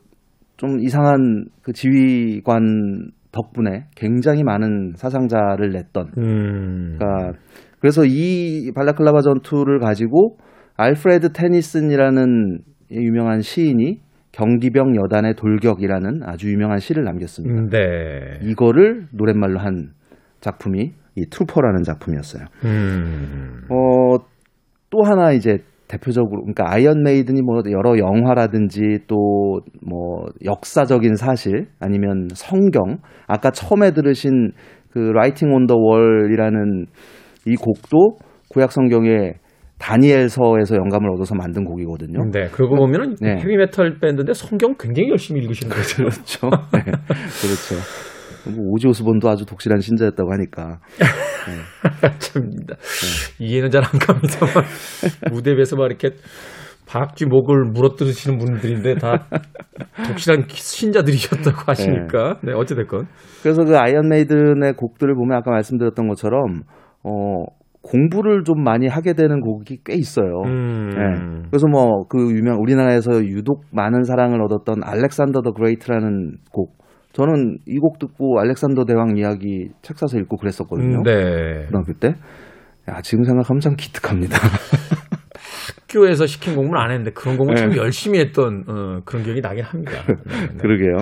좀 0.61 0.79
이상한 0.79 1.47
그 1.63 1.73
지휘관 1.73 3.13
덕분에 3.33 3.87
굉장히 3.97 4.45
많은 4.45 4.93
사상자를 4.95 5.71
냈던 5.73 6.11
음. 6.19 6.97
그러니까 6.99 7.39
그래서 7.81 8.05
이 8.05 8.71
발라클라바 8.75 9.23
전투를 9.23 9.79
가지고 9.79 10.37
알프레드 10.77 11.33
테니슨이라는 11.33 12.59
이 12.91 12.95
유명한 12.95 13.41
시인이 13.41 14.01
경기병 14.33 14.97
여단의 14.97 15.35
돌격이라는 15.37 16.25
아주 16.25 16.53
유명한 16.53 16.79
시를 16.79 17.05
남겼습니다. 17.05 17.55
음, 17.55 17.69
네. 17.71 18.39
이거를 18.43 19.07
노랫말로 19.13 19.61
한 19.61 19.93
작품이 20.41 20.93
이 21.17 21.25
Trooper라는 21.31 21.83
작품이었어요. 21.83 22.45
음. 22.65 23.63
어, 23.71 24.19
또 24.91 25.03
하나 25.05 25.33
이제 25.33 25.59
대표적으로 25.89 26.43
그러니까 26.43 26.73
아이언 26.73 27.03
메이든이 27.03 27.43
뭐 27.43 27.61
여러 27.71 27.99
영화라든지 27.99 29.01
또 29.07 29.41
뭐 29.85 30.27
역사적인 30.45 31.17
사실 31.17 31.67
아니면 31.81 32.29
성경 32.35 32.99
아까 33.27 33.51
처음에 33.51 33.91
들으신 33.93 34.53
그 34.91 34.99
Writing 34.99 35.53
on 35.53 35.67
the 35.67 35.75
Wall이라는 35.77 36.87
이 37.47 37.57
곡도 37.57 38.17
구약 38.51 38.73
성경의 38.73 39.35
다니엘서에서 39.79 40.77
영감을 40.77 41.11
얻어서 41.11 41.35
만든 41.35 41.65
곡이거든요. 41.65 42.25
네. 42.33 42.49
그러고 42.53 42.77
보면은 42.77 43.17
네. 43.21 43.37
헤비 43.39 43.57
메탈 43.57 43.99
밴드인데 44.01 44.35
성경 44.35 44.75
굉장히 44.79 45.09
열심히 45.11 45.41
읽으시는 45.43 45.75
거죠. 45.75 45.97
그렇죠. 45.97 46.51
네. 46.73 46.83
그렇죠. 46.83 48.10
뭐 48.47 48.73
오지 48.73 48.89
오스본도 48.89 49.29
아주 49.29 49.45
독실한 49.47 49.81
신자였다고 49.81 50.33
하니까. 50.33 50.81
참 52.19 52.51
이해는 53.39 53.71
잘 53.71 53.83
안 53.83 53.91
갑니다만 53.99 54.65
무대 55.33 55.53
위에서 55.57 55.77
막 55.77 55.87
이렇게 55.87 56.11
박쥐 56.87 57.27
목을 57.27 57.71
물어뜯으시는 57.73 58.39
분들인데 58.39 58.97
다 58.97 59.27
독실한 60.09 60.45
신자들이셨다고 60.49 61.59
하시니까 61.67 62.41
네, 62.43 62.53
어찌 62.53 62.75
됐건 62.75 63.07
그래서 63.43 63.65
그 63.65 63.77
아이언 63.79 64.09
메이든의 64.09 64.75
곡들을 64.75 65.15
보면 65.15 65.39
아까 65.39 65.51
말씀드렸던 65.53 66.09
것처럼 66.09 66.63
어 67.05 67.45
공부를 67.83 68.45
좀 68.45 68.63
많이 68.63 68.87
하게 68.89 69.15
되는 69.15 69.41
곡이 69.41 69.79
꽤 69.85 69.95
있어요. 69.95 70.43
음. 70.45 70.91
네. 70.91 71.47
그래서 71.51 71.67
뭐 71.67 72.05
그 72.09 72.31
유명 72.33 72.61
우리나라에서 72.61 73.25
유독 73.25 73.65
많은 73.73 74.03
사랑을 74.03 74.43
얻었던 74.43 74.83
Alexander 74.85 75.41
the 75.43 75.53
Great라는 75.53 76.37
곡. 76.53 76.80
저는 77.13 77.59
이 77.67 77.79
곡 77.79 77.99
듣고 77.99 78.39
알렉산더 78.41 78.85
대왕 78.85 79.17
이야기 79.17 79.69
책 79.83 79.99
사서 79.99 80.19
읽고 80.19 80.37
그랬었거든요. 80.37 80.99
음, 80.99 81.03
네. 81.03 81.65
고등학교 81.67 81.93
때. 81.95 82.15
야, 82.89 83.01
지금 83.03 83.25
생각하면 83.25 83.61
참 83.61 83.75
기특합니다. 83.77 84.37
학교에서 85.91 86.27
시킨 86.27 86.55
공부는 86.57 86.81
안 86.81 86.91
했는데 86.91 87.11
그런 87.13 87.37
공부 87.37 87.55
참 87.55 87.71
네. 87.71 87.77
열심히 87.77 88.21
했던 88.21 88.65
어, 88.69 89.01
그런 89.05 89.25
기억이 89.25 89.41
나긴 89.41 89.65
합니다. 89.65 89.93
네, 90.07 90.15
네. 90.53 90.57
그러게요. 90.59 90.97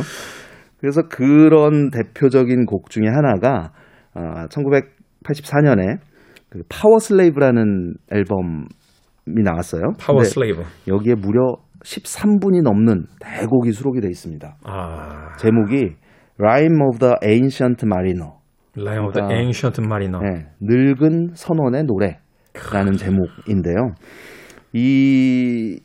그래서 0.80 1.02
그런 1.08 1.90
대표적인 1.90 2.64
곡 2.66 2.88
중에 2.90 3.06
하나가 3.06 3.72
어, 4.14 4.46
1984년에 4.48 5.98
그 6.48 6.60
Powerslave라는 6.68 7.94
앨범이 8.10 8.64
나왔어요. 9.44 9.82
Powerslave. 9.98 10.62
여기에 10.86 11.16
무려 11.16 11.56
13분이 11.84 12.62
넘는 12.62 13.06
대곡이 13.20 13.72
수록이 13.72 14.00
돼 14.00 14.08
있습니다. 14.08 14.56
아. 14.64 15.36
제목이 15.38 15.94
Rime 16.38 16.78
of 16.88 16.98
the 16.98 17.14
Ancient 17.24 17.84
Mariner. 17.86 18.32
Rime 18.76 19.04
of 19.06 19.12
the 19.12 19.20
그러니까- 19.26 19.40
Ancient 19.40 19.80
Mariner. 19.80 20.20
네, 20.20 20.46
늙은 20.60 21.30
선원의 21.34 21.84
노래라는 21.84 22.92
제목인데요. 22.96 23.94
이 24.72 25.80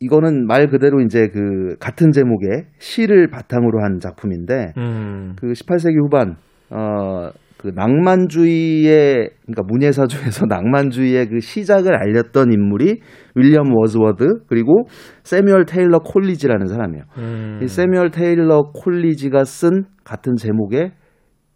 이거는 0.00 0.46
말 0.46 0.66
그대로 0.68 1.00
이제 1.00 1.28
그 1.28 1.76
같은 1.78 2.10
제목의 2.10 2.66
시를 2.78 3.28
바탕으로 3.28 3.82
한 3.82 4.00
작품인데 4.00 4.72
음. 4.76 5.34
그 5.38 5.52
18세기 5.52 5.96
후반 6.04 6.36
어 6.70 7.30
그 7.64 7.72
낭만주의의 7.74 9.30
그러니까 9.46 9.62
문예사조에서 9.66 10.44
낭만주의의 10.52 11.28
그 11.30 11.40
시작을 11.40 11.96
알렸던 11.96 12.52
인물이 12.52 13.00
윌리엄 13.34 13.74
워즈워드 13.74 14.44
그리고 14.48 14.84
세뮤얼 15.22 15.64
테일러 15.64 16.00
콜리지라는 16.00 16.66
사람이에요. 16.66 17.04
음. 17.16 17.60
이 17.62 17.66
세뮤얼 17.66 18.10
테일러 18.10 18.70
콜리지가 18.74 19.44
쓴 19.44 19.84
같은 20.04 20.36
제목의 20.36 20.92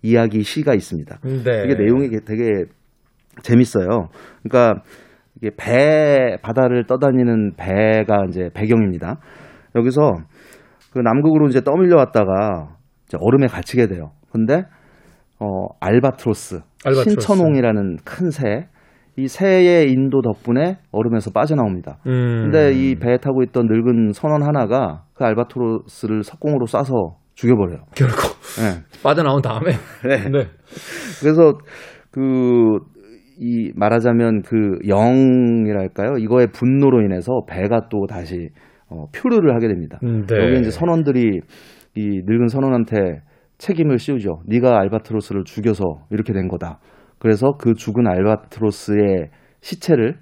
이야기 0.00 0.42
시가 0.42 0.72
있습니다. 0.72 1.18
네. 1.22 1.64
이게 1.66 1.74
내용이 1.74 2.08
되게 2.24 2.64
재밌어요. 3.42 4.08
그러니까 4.42 4.82
이게 5.36 5.50
배 5.58 6.38
바다를 6.40 6.86
떠다니는 6.86 7.52
배가 7.56 8.24
이제 8.30 8.48
배경입니다. 8.54 9.20
여기서 9.76 10.14
그 10.90 11.00
남극으로 11.00 11.48
이제 11.48 11.60
떠밀려 11.60 11.96
왔다가 11.96 12.76
이제 13.06 13.18
얼음에 13.20 13.46
갇히게 13.46 13.88
돼요. 13.88 14.12
근데 14.32 14.64
어 15.40 15.66
알바트로스, 15.80 16.60
알바트로스. 16.84 17.10
신천홍이라는 17.10 17.96
큰 18.04 18.30
새, 18.30 18.68
이 19.16 19.28
새의 19.28 19.90
인도 19.90 20.22
덕분에 20.22 20.78
얼음에서 20.92 21.30
빠져나옵니다. 21.30 21.98
음. 22.06 22.50
근데 22.50 22.72
이 22.72 22.94
배에 22.96 23.18
타고 23.18 23.42
있던 23.42 23.66
늙은 23.66 24.12
선원 24.12 24.42
하나가 24.42 25.04
그 25.14 25.24
알바트로스를 25.24 26.22
석공으로 26.22 26.66
쏴서 26.66 27.16
죽여버려요. 27.34 27.84
결국 27.94 28.16
네. 28.58 28.82
빠져나온 29.02 29.40
다음에 29.42 29.72
네. 30.06 30.28
네. 30.28 30.46
그래서 31.20 31.58
그 32.10 32.78
이 33.40 33.70
말하자면 33.76 34.42
그 34.42 34.78
영이랄까요? 34.86 36.18
이거의 36.18 36.48
분노로 36.52 37.02
인해서 37.02 37.42
배가 37.48 37.88
또 37.88 38.06
다시 38.08 38.48
어, 38.90 39.04
표류를 39.14 39.54
하게 39.54 39.68
됩니다. 39.68 39.98
음, 40.02 40.26
네. 40.26 40.36
여기 40.36 40.60
이제 40.60 40.70
선원들이 40.70 41.40
이 41.94 42.22
늙은 42.26 42.48
선원한테 42.48 42.96
책임을 43.58 43.98
씌우죠. 43.98 44.42
네가 44.46 44.78
알바트로스를 44.80 45.44
죽여서 45.44 45.84
이렇게 46.10 46.32
된 46.32 46.48
거다. 46.48 46.78
그래서 47.18 47.52
그 47.58 47.74
죽은 47.74 48.06
알바트로스의 48.06 49.30
시체를 49.60 50.16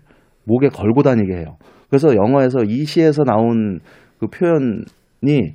목에 0.44 0.68
걸고 0.68 1.02
다니게 1.02 1.36
해요. 1.36 1.56
그래서 1.88 2.14
영어에서 2.16 2.60
이 2.64 2.84
시에서 2.84 3.24
나온 3.24 3.80
그 4.18 4.26
표현이 4.28 5.54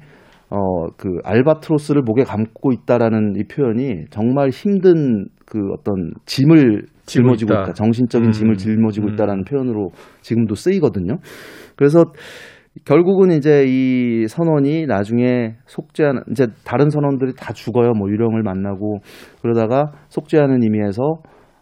어 0.49 0.81
그 0.97 1.17
알바트로스를 1.23 2.01
목에 2.03 2.23
감고 2.23 2.71
있다라는 2.73 3.33
이 3.37 3.43
표현이 3.43 4.05
정말 4.09 4.49
힘든 4.49 5.25
그 5.45 5.57
어떤 5.73 6.11
짐을 6.25 6.83
짊어 7.05 7.29
짊어지고 7.29 7.53
있다. 7.53 7.61
있다. 7.63 7.73
정신적인 7.73 8.29
음, 8.29 8.31
짐을 8.31 8.57
짊어지고 8.57 9.07
음. 9.07 9.13
있다라는 9.13 9.43
표현으로 9.45 9.89
지금도 10.21 10.55
쓰이거든요. 10.55 11.17
그래서 11.75 12.03
결국은 12.85 13.31
이제 13.31 13.65
이 13.67 14.27
선원이 14.27 14.85
나중에 14.85 15.55
속죄하는 15.65 16.23
이제 16.31 16.47
다른 16.65 16.89
선원들이 16.89 17.33
다 17.37 17.53
죽어요. 17.53 17.91
뭐 17.91 18.09
유령을 18.09 18.43
만나고 18.43 18.99
그러다가 19.41 19.91
속죄하는 20.07 20.63
의미에서 20.63 21.01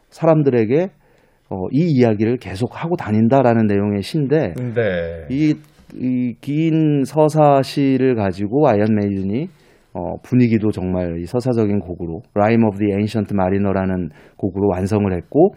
사람들에게 0.09 0.89
어, 1.49 1.55
이 1.71 1.97
이야기를 1.97 2.37
계속 2.37 2.83
하고 2.83 2.95
다닌다라는 2.95 3.65
내용의 3.65 4.03
시인데 4.03 4.53
네. 4.53 5.27
이 5.95 6.17
이 6.17 6.39
긴 6.39 7.03
서사시를 7.05 8.15
가지고 8.15 8.67
아이언 8.67 8.93
메이든이 8.93 9.47
어, 9.93 9.99
어, 9.99 10.15
분위기도 10.23 10.71
정말 10.71 11.19
이 11.19 11.25
서사적인 11.25 11.79
곡으로 11.79 12.21
Rime 12.35 12.67
of 12.67 12.77
the 12.77 12.93
Ancient 12.93 13.33
Mariner라는 13.33 14.09
곡으로 14.37 14.69
완성을 14.69 15.11
했고 15.13 15.53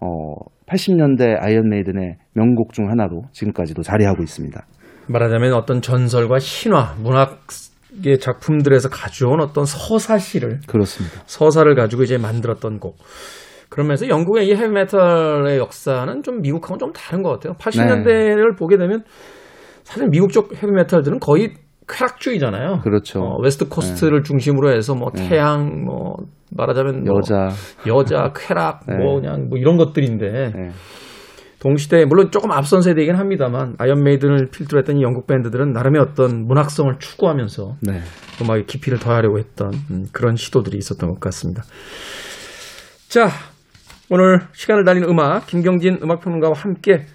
어, 0.00 0.34
80년대 0.66 1.36
아이언 1.40 1.68
메이든의 1.68 2.16
명곡 2.34 2.72
중 2.72 2.90
하나로 2.90 3.22
지금까지도 3.32 3.82
자리하고 3.82 4.22
있습니다. 4.22 4.60
말하자면 5.08 5.52
어떤 5.54 5.80
전설과 5.80 6.38
신화, 6.38 6.94
문학의 6.98 8.18
작품들에서 8.20 8.88
가져온 8.88 9.40
어떤 9.40 9.64
서사시를 9.64 10.60
그렇습니다. 10.66 11.22
서사를 11.26 11.74
가지고 11.74 12.02
이제 12.02 12.18
만들었던 12.18 12.78
곡. 12.78 12.96
그러면서 13.68 14.08
영국의 14.08 14.48
이 14.48 14.54
헤비메탈의 14.54 15.58
역사는 15.58 16.22
좀 16.22 16.40
미국하고는 16.40 16.78
좀 16.78 16.92
다른 16.92 17.22
것 17.22 17.30
같아요. 17.30 17.54
80년대를 17.54 18.56
보게 18.56 18.76
되면 18.76 19.02
사실 19.82 20.08
미국 20.08 20.32
쪽 20.32 20.54
헤비메탈들은 20.54 21.20
거의 21.20 21.54
쾌락주의잖아요. 21.88 22.80
그렇죠. 22.82 23.20
어, 23.20 23.40
West 23.40 23.68
Coast를 23.68 24.22
중심으로 24.22 24.72
해서 24.72 24.94
뭐 24.94 25.10
태양, 25.12 25.84
뭐 25.84 26.16
말하자면 26.56 27.04
뭐 27.04 27.16
여자 27.16 27.48
여자, 27.86 28.32
쾌락, 28.34 28.80
네. 28.88 28.96
뭐 28.96 29.20
그냥 29.20 29.48
뭐 29.48 29.58
이런 29.58 29.76
것들인데 29.76 30.52
네. 30.54 30.70
동시대 31.66 32.04
물론 32.04 32.30
조금 32.30 32.52
앞선 32.52 32.80
세대이긴 32.80 33.16
합니다만 33.16 33.74
아이언 33.78 34.04
메이든을 34.04 34.50
필두로 34.52 34.78
했던 34.78 34.98
이 34.98 35.02
영국 35.02 35.26
밴드들은 35.26 35.72
나름의 35.72 36.00
어떤 36.00 36.46
문학성을 36.46 36.94
추구하면서 37.00 37.78
네. 37.82 38.02
음악의 38.40 38.66
깊이를 38.66 39.00
더하려고 39.00 39.40
했던 39.40 39.72
음, 39.90 40.04
그런 40.12 40.36
시도들이 40.36 40.78
있었던 40.78 41.10
것 41.10 41.18
같습니다. 41.18 41.64
자, 43.08 43.28
오늘 44.10 44.42
시간을 44.52 44.84
달리는 44.84 45.08
음악 45.08 45.48
김경진 45.48 45.98
음악평론가와 46.04 46.54
함께 46.56 47.06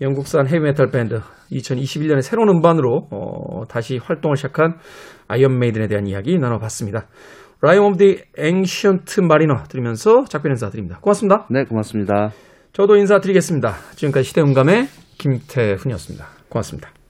영국산 0.00 0.46
헤비메탈 0.46 0.90
밴드 0.90 1.20
2021년에 1.50 2.22
새로운 2.22 2.48
음반으로 2.48 3.08
어, 3.10 3.66
다시 3.68 3.98
활동을 3.98 4.36
시작한 4.36 4.78
아이언 5.28 5.58
메이든에 5.58 5.86
대한 5.88 6.06
이야기 6.06 6.38
나눠봤습니다. 6.38 7.08
Rime 7.60 7.92
of 7.92 7.98
the 7.98 8.22
Ancient 8.38 9.20
Mariner 9.20 9.64
들으면서 9.68 10.24
작별 10.24 10.52
인사 10.52 10.70
드립니다. 10.70 10.98
고맙습니다. 11.02 11.46
네, 11.50 11.64
고맙습니다. 11.64 12.30
저도 12.72 12.96
인사드리겠습니다. 12.96 13.76
지금까지 13.96 14.28
시대음감의 14.28 14.88
김태훈이었습니다. 15.18 16.26
고맙습니다. 16.48 17.01